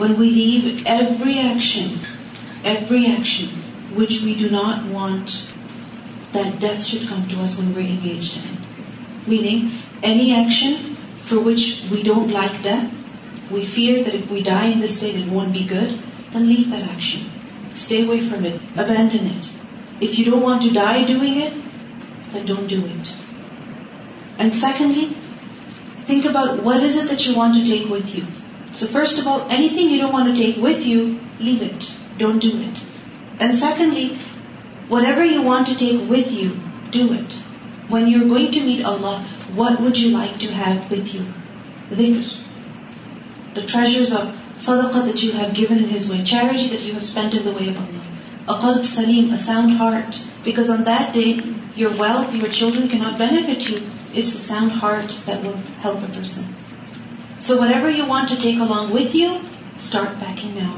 one 0.00 0.10
we 0.18 0.28
leave 0.30 0.60
every 0.92 3.02
which 3.98 4.12
we 4.24 4.32
do 4.40 4.48
not 4.56 4.78
want 4.94 5.26
that 6.34 6.48
death 6.60 6.82
should 6.90 7.02
come 7.10 7.20
to 7.30 7.34
was 7.40 7.56
one 7.58 7.68
we 7.76 7.84
engage 7.94 8.22
میری 9.30 9.54
ایشن 10.34 10.72
from 11.28 11.42
which 11.46 11.62
we 11.90 11.98
don't 12.04 12.28
like 12.36 12.52
that 12.64 12.84
we 13.52 13.62
fear 13.74 13.94
stay 14.84 15.08
want 15.32 15.50
be 15.58 15.64
good 15.70 15.90
leave 16.36 16.62
ارشن 16.76 17.22
stay 17.74 17.98
away 18.06 18.18
فرامڈنٹ 18.28 19.42
you 20.18 20.24
do 20.30 20.36
want 20.46 20.58
to 20.62 20.68
die 20.80 20.98
dog 21.12 21.24
it 21.44 22.42
don't 22.46 22.66
ڈوڈ 22.70 23.04
secondly 24.60 25.04
think 26.06 26.22
about 26.26 26.50
was 26.64 26.94
it 26.98 27.08
want 27.36 27.50
to 27.54 27.60
take 27.70 27.82
اویت 27.90 28.08
you 28.18 28.24
so 28.74 28.86
first 28.92 29.26
of 29.26 29.26
all 29.58 29.66
take 30.38 30.58
with 30.64 30.86
you 30.88 31.02
leave 31.40 31.56
it 31.64 31.84
don't 32.18 32.44
and 32.44 33.58
secondly 33.58 34.08
whatever 35.04 35.24
you 35.26 35.42
want 35.42 35.68
with 36.10 36.32
you 36.40 36.50
do 36.92 37.02
it 37.14 37.34
when 37.92 38.08
you 38.12 38.20
going 38.30 38.52
to 38.54 38.60
meet 38.64 38.84
Allah 38.92 39.58
what 39.58 39.80
would 39.80 39.98
you 39.98 40.10
like 40.16 40.44
ٹوینڈ 41.96 42.84
Saleem 48.86 49.74
heart 49.80 50.16
back 50.44 50.58
on 50.70 50.84
that 50.86 51.12
day 51.14 51.32
you 51.76 51.88
wealth 51.98 52.44
children 52.58 52.86
کی 52.88 53.72
person 55.82 56.54
So 57.46 57.56
whatever 57.58 57.88
you 57.88 58.04
want 58.06 58.30
to 58.30 58.36
take 58.36 58.58
along 58.58 58.92
with 58.92 59.14
you, 59.14 59.40
start 59.78 60.18
packing 60.18 60.56
now. 60.56 60.76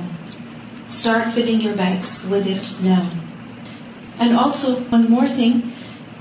Start 0.90 1.30
filling 1.36 1.62
your 1.62 1.74
bags 1.74 2.10
with 2.32 2.48
it 2.54 2.66
now. 2.86 3.08
And 4.18 4.36
also, 4.36 4.72
one 4.96 5.08
more 5.10 5.28
thing, 5.38 5.54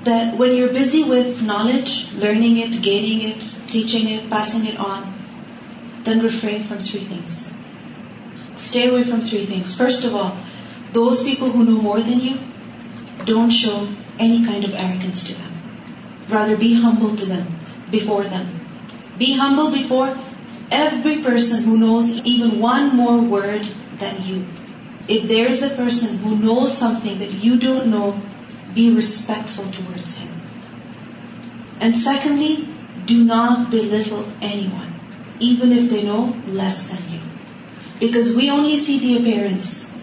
that 0.05 0.37
when 0.37 0.53
you're 0.55 0.73
busy 0.77 1.03
with 1.03 1.41
knowledge, 1.43 2.13
learning 2.13 2.59
it, 2.65 2.81
gaining 2.81 3.23
it, 3.29 3.49
teaching 3.67 4.07
it, 4.07 4.29
passing 4.29 4.65
it 4.67 4.79
on, 4.79 5.01
then 6.05 6.21
refrain 6.21 6.63
from 6.63 6.79
three 6.79 7.03
things. 7.03 7.35
Stay 8.55 8.87
away 8.87 9.03
from 9.03 9.19
three 9.19 9.45
things. 9.45 9.75
First 9.75 10.05
of 10.05 10.15
all, 10.15 10.37
those 10.93 11.25
people 11.25 11.51
who 11.51 11.65
know 11.65 11.81
more 11.89 11.99
than 11.99 12.21
you, 12.27 12.37
don't 13.25 13.49
show 13.49 13.75
any 14.17 14.45
kind 14.45 14.63
of 14.63 14.79
arrogance 14.85 15.27
to 15.27 15.33
them. 15.33 15.51
Rather, 16.29 16.55
be 16.55 16.73
humble 16.85 17.13
to 17.17 17.25
them, 17.33 17.59
before 17.91 18.23
them. 18.29 18.47
Be 19.17 19.33
humble 19.33 19.71
before 19.71 20.15
Every 20.69 21.23
person 21.23 21.63
who 21.63 21.77
knows 21.77 22.21
even 22.23 22.59
one 22.59 22.95
more 22.95 23.21
word 23.21 23.63
than 23.97 24.23
you. 24.23 24.47
If 25.07 25.27
there 25.29 25.47
is 25.47 25.63
a 25.63 25.69
person 25.69 26.17
who 26.17 26.37
knows 26.37 26.77
something 26.77 27.19
that 27.19 27.31
you 27.43 27.57
don't 27.57 27.87
know, 27.87 28.21
be 28.73 28.93
respectful 28.93 29.71
towards 29.71 30.17
him. 30.17 30.33
And 31.79 31.97
secondly, 31.97 32.67
do 33.05 33.23
not 33.23 33.71
belittle 33.71 34.29
anyone, 34.41 34.93
even 35.39 35.71
if 35.71 35.89
they 35.89 36.03
know 36.03 36.35
less 36.47 36.87
than 36.87 37.13
you. 37.13 37.21
Because 38.01 38.35
we 38.35 38.49
only 38.49 38.75
see 38.75 38.99
the 38.99 39.17
appearance. 39.19 39.93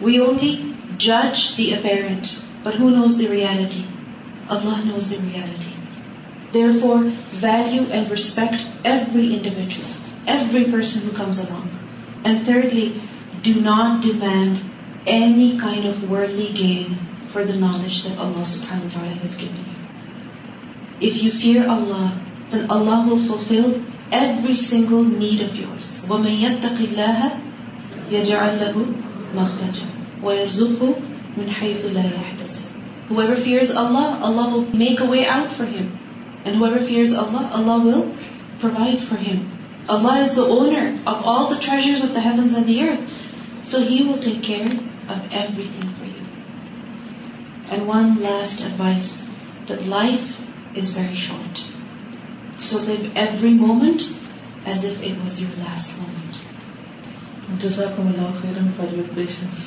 We 0.00 0.20
only 0.20 0.74
judge 0.96 1.56
the 1.56 1.74
apparent. 1.74 2.42
But 2.64 2.74
who 2.74 2.90
knows 2.92 3.18
the 3.18 3.28
reality? 3.28 3.84
Allah 4.48 4.82
knows 4.86 5.10
the 5.10 5.18
reality. 5.18 5.74
Therefore, 6.50 7.02
value 7.02 7.82
and 7.82 8.10
respect 8.10 8.66
every 8.82 9.34
individual. 9.34 9.86
Every 10.32 10.64
person 10.72 11.08
comes 11.16 11.38
wrong 11.40 12.24
and 12.28 12.44
thirdly 12.46 12.88
do 13.42 13.60
not 13.66 14.02
depend 14.04 14.56
any 15.12 15.48
kind 15.60 15.86
of 15.88 16.02
worldly 16.10 16.46
gain 16.58 16.92
for 17.32 17.42
the 17.50 17.54
knowledge 17.60 18.06
if 21.00 21.22
you 21.22 21.30
fear 21.40 21.64
Allah 21.76 22.12
then 22.52 22.66
Allah 22.76 23.06
will 23.10 23.24
fulfil 23.28 23.70
every 24.20 24.54
single 24.66 25.08
need 25.24 25.42
of 25.42 25.58
yours 25.60 25.98
وہ 26.08 26.18
میت 26.28 26.58
تک 26.62 26.82
اللہ 26.90 27.26
یا 28.12 28.22
جا 28.32 28.44
اللہ 28.46 28.78
مخرج 29.40 29.82
وہ 30.24 30.32
ارزو 30.42 30.72
من 31.36 31.48
حیث 31.62 31.84
لا 31.92 32.04
يحتس 32.14 32.56
whoever 33.10 33.34
fears 33.44 33.70
Allah 33.80 34.06
Allah 34.28 34.42
will 34.54 34.64
make 34.86 34.98
a 35.02 35.06
way 35.18 35.26
out 35.34 35.52
for 35.58 35.66
him 35.76 35.86
and 35.98 36.56
whoever 36.62 36.80
fears 36.88 37.12
Allah 37.20 37.44
Allah 37.58 37.76
will 37.84 38.02
provide 38.64 39.04
for 39.04 39.20
him 39.28 39.38
Allah 39.94 40.18
is 40.22 40.34
the 40.36 40.44
owner 40.46 41.00
of 41.08 41.24
all 41.24 41.46
the 41.48 41.56
treasures 41.56 42.04
of 42.04 42.12
the 42.12 42.20
heavens 42.20 42.54
and 42.54 42.66
the 42.66 42.80
earth. 42.82 43.14
So 43.64 43.80
He 43.82 44.02
will 44.04 44.18
take 44.18 44.42
care 44.42 44.68
of 45.14 45.32
everything 45.32 45.88
for 46.00 46.04
you. 46.04 46.26
And 47.70 47.88
one 47.88 48.20
last 48.22 48.60
advice 48.60 49.26
that 49.66 49.86
life 49.86 50.28
is 50.74 50.92
very 50.94 51.14
short. 51.14 51.64
So 52.60 52.82
live 52.90 53.16
every 53.24 53.54
moment 53.54 54.06
as 54.66 54.84
if 54.84 55.02
it 55.02 55.24
was 55.24 55.40
your 55.40 55.54
last 55.66 55.96
moment. 56.02 56.44
جزاكم 57.60 58.08
الله 58.14 58.32
خيرا 58.42 58.70
for 58.78 58.88
your 58.96 59.04
patience. 59.18 59.62